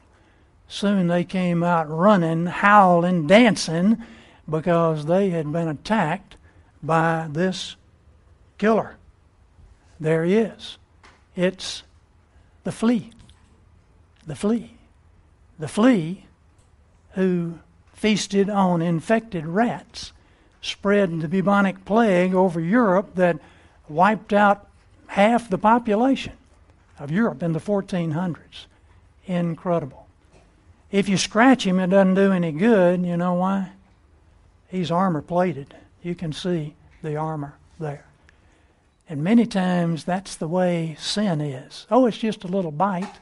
Soon 0.66 1.08
they 1.08 1.24
came 1.24 1.62
out 1.62 1.86
running, 1.90 2.46
howling, 2.46 3.26
dancing, 3.26 4.02
because 4.48 5.04
they 5.04 5.28
had 5.28 5.52
been 5.52 5.68
attacked 5.68 6.38
by 6.82 7.28
this 7.30 7.76
killer. 8.56 8.96
There 10.00 10.24
he 10.24 10.36
is. 10.36 10.78
It's 11.36 11.82
the 12.62 12.72
flea. 12.72 13.10
The 14.26 14.34
flea. 14.34 14.78
The 15.58 15.68
flea 15.68 16.24
who 17.10 17.58
feasted 17.92 18.48
on 18.48 18.80
infected 18.80 19.44
rats 19.44 20.13
spread 20.64 21.20
the 21.20 21.28
bubonic 21.28 21.84
plague 21.84 22.34
over 22.34 22.58
Europe 22.58 23.14
that 23.16 23.38
wiped 23.88 24.32
out 24.32 24.66
half 25.08 25.50
the 25.50 25.58
population 25.58 26.32
of 26.98 27.10
Europe 27.10 27.42
in 27.42 27.52
the 27.52 27.60
1400s. 27.60 28.66
Incredible. 29.26 30.06
If 30.90 31.08
you 31.08 31.18
scratch 31.18 31.66
him, 31.66 31.78
it 31.78 31.88
doesn't 31.88 32.14
do 32.14 32.32
any 32.32 32.52
good. 32.52 33.04
You 33.04 33.16
know 33.16 33.34
why? 33.34 33.72
He's 34.68 34.90
armor 34.90 35.22
plated. 35.22 35.74
You 36.02 36.14
can 36.14 36.32
see 36.32 36.74
the 37.02 37.16
armor 37.16 37.54
there. 37.78 38.06
And 39.08 39.22
many 39.22 39.44
times 39.44 40.04
that's 40.04 40.36
the 40.36 40.48
way 40.48 40.96
sin 40.98 41.42
is. 41.42 41.86
Oh, 41.90 42.06
it's 42.06 42.16
just 42.16 42.44
a 42.44 42.48
little 42.48 42.70
bite. 42.70 43.12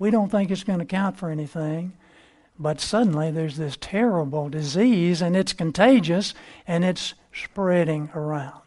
We 0.00 0.10
don't 0.10 0.30
think 0.30 0.50
it's 0.50 0.64
going 0.64 0.80
to 0.80 0.84
count 0.84 1.16
for 1.16 1.30
anything. 1.30 1.92
But 2.62 2.80
suddenly 2.80 3.32
there's 3.32 3.56
this 3.56 3.76
terrible 3.80 4.48
disease 4.48 5.20
and 5.20 5.34
it's 5.34 5.52
contagious 5.52 6.32
and 6.64 6.84
it's 6.84 7.14
spreading 7.32 8.08
around. 8.14 8.62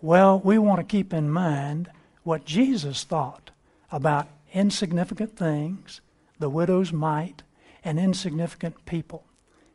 Well, 0.00 0.38
we 0.38 0.56
want 0.56 0.78
to 0.78 0.84
keep 0.84 1.12
in 1.12 1.28
mind 1.28 1.90
what 2.22 2.44
Jesus 2.44 3.02
thought 3.02 3.50
about 3.90 4.28
insignificant 4.52 5.36
things, 5.36 6.00
the 6.38 6.48
widow's 6.48 6.92
mite, 6.92 7.42
and 7.84 7.98
insignificant 7.98 8.86
people. 8.86 9.24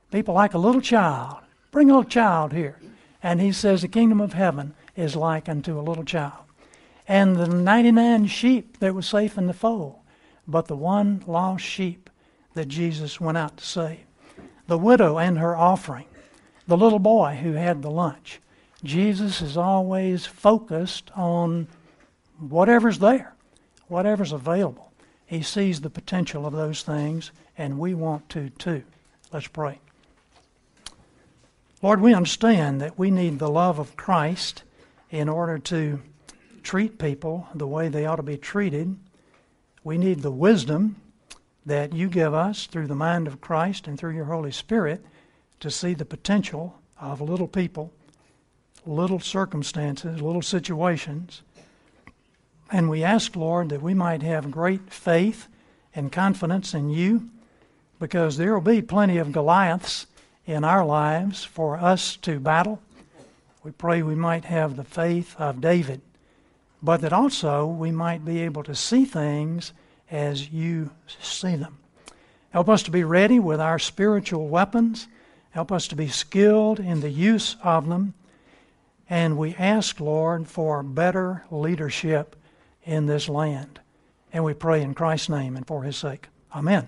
People 0.09 0.33
like 0.33 0.53
a 0.53 0.57
little 0.57 0.79
child. 0.79 1.39
Bring 1.71 1.89
a 1.89 1.97
little 1.97 2.09
child 2.09 2.53
here. 2.53 2.79
And 3.21 3.41
he 3.41 3.51
says 3.51 3.81
the 3.81 3.89
kingdom 3.89 4.21
of 4.21 4.31
heaven 4.31 4.73
is 4.95 5.17
like 5.17 5.49
unto 5.49 5.77
a 5.77 5.81
little 5.81 6.05
child. 6.05 6.45
And 7.09 7.35
the 7.35 7.47
99 7.47 8.27
sheep 8.27 8.79
that 8.79 8.95
were 8.95 9.01
safe 9.01 9.37
in 9.37 9.47
the 9.47 9.53
fold, 9.53 9.97
but 10.47 10.67
the 10.67 10.77
one 10.77 11.25
lost 11.27 11.65
sheep 11.65 12.09
that 12.57 12.67
Jesus 12.67 13.21
went 13.21 13.37
out 13.37 13.55
to 13.57 13.65
save. 13.65 13.99
The 14.65 14.79
widow 14.79 15.17
and 15.19 15.37
her 15.37 15.55
offering, 15.55 16.05
the 16.67 16.75
little 16.75 16.99
boy 16.99 17.39
who 17.41 17.53
had 17.53 17.81
the 17.81 17.91
lunch. 17.91 18.41
Jesus 18.83 19.41
is 19.41 19.55
always 19.55 20.25
focused 20.25 21.11
on 21.15 21.67
whatever's 22.39 22.99
there, 22.99 23.35
whatever's 23.87 24.31
available. 24.31 24.91
He 25.27 25.43
sees 25.43 25.81
the 25.81 25.89
potential 25.89 26.45
of 26.47 26.53
those 26.53 26.81
things, 26.81 27.31
and 27.57 27.77
we 27.77 27.93
want 27.93 28.27
to 28.29 28.49
too. 28.49 28.83
Let's 29.31 29.47
pray. 29.47 29.79
Lord, 31.83 32.01
we 32.01 32.15
understand 32.15 32.81
that 32.81 32.97
we 32.97 33.11
need 33.11 33.37
the 33.37 33.49
love 33.51 33.77
of 33.77 33.95
Christ 33.95 34.63
in 35.11 35.29
order 35.29 35.59
to 35.59 36.01
treat 36.63 36.97
people 36.97 37.47
the 37.53 37.67
way 37.67 37.87
they 37.87 38.07
ought 38.07 38.15
to 38.15 38.23
be 38.23 38.37
treated. 38.37 38.97
We 39.83 39.99
need 39.99 40.21
the 40.21 40.31
wisdom 40.31 40.95
that 41.67 41.91
you 41.91 42.07
give 42.07 42.33
us 42.33 42.65
through 42.65 42.87
the 42.87 42.95
mind 42.95 43.27
of 43.27 43.41
Christ 43.41 43.87
and 43.87 43.99
through 43.99 44.15
your 44.15 44.25
Holy 44.25 44.51
Spirit 44.51 45.05
to 45.59 45.69
see 45.69 45.93
the 45.93 46.05
potential 46.05 46.79
of 46.99 47.19
little 47.19 47.47
people, 47.47 47.91
little 48.85 49.19
circumstances, 49.19 50.21
little 50.21 50.41
situations. 50.41 51.41
And 52.71 52.89
we 52.89 53.03
ask, 53.03 53.35
Lord, 53.35 53.67
that 53.69 53.81
we 53.81 53.93
might 53.93 54.23
have 54.23 54.49
great 54.49 54.93
faith 54.93 55.49
and 55.93 56.09
confidence 56.09 56.73
in 56.73 56.89
you 56.89 57.29
because 57.99 58.37
there 58.37 58.53
will 58.53 58.61
be 58.61 58.81
plenty 58.81 59.17
of 59.17 59.33
Goliaths 59.33 60.07
in 60.45 60.63
our 60.63 60.85
lives 60.85 61.43
for 61.43 61.75
us 61.75 62.15
to 62.17 62.39
battle. 62.39 62.81
We 63.61 63.71
pray 63.71 64.01
we 64.01 64.15
might 64.15 64.45
have 64.45 64.77
the 64.77 64.85
faith 64.85 65.35
of 65.37 65.59
David, 65.59 65.99
but 66.81 67.01
that 67.01 67.11
also 67.11 67.65
we 67.65 67.91
might 67.91 68.23
be 68.23 68.39
able 68.39 68.63
to 68.63 68.75
see 68.75 69.03
things 69.03 69.73
as 70.09 70.49
you 70.49 70.91
see 71.21 71.55
them. 71.55 71.77
Help 72.51 72.69
us 72.69 72.83
to 72.83 72.91
be 72.91 73.03
ready 73.03 73.39
with 73.39 73.59
our 73.59 73.79
spiritual 73.79 74.47
weapons. 74.47 75.07
Help 75.51 75.71
us 75.71 75.87
to 75.89 75.95
be 75.95 76.07
skilled 76.07 76.79
in 76.79 77.01
the 77.01 77.09
use 77.09 77.55
of 77.63 77.87
them. 77.87 78.13
And 79.09 79.37
we 79.37 79.55
ask, 79.55 79.99
Lord, 79.99 80.47
for 80.47 80.83
better 80.83 81.43
leadership 81.49 82.35
in 82.83 83.05
this 83.05 83.29
land. 83.29 83.79
And 84.33 84.43
we 84.43 84.53
pray 84.53 84.81
in 84.81 84.93
Christ's 84.93 85.29
name 85.29 85.55
and 85.55 85.65
for 85.65 85.83
his 85.83 85.97
sake. 85.97 86.27
Amen. 86.53 86.87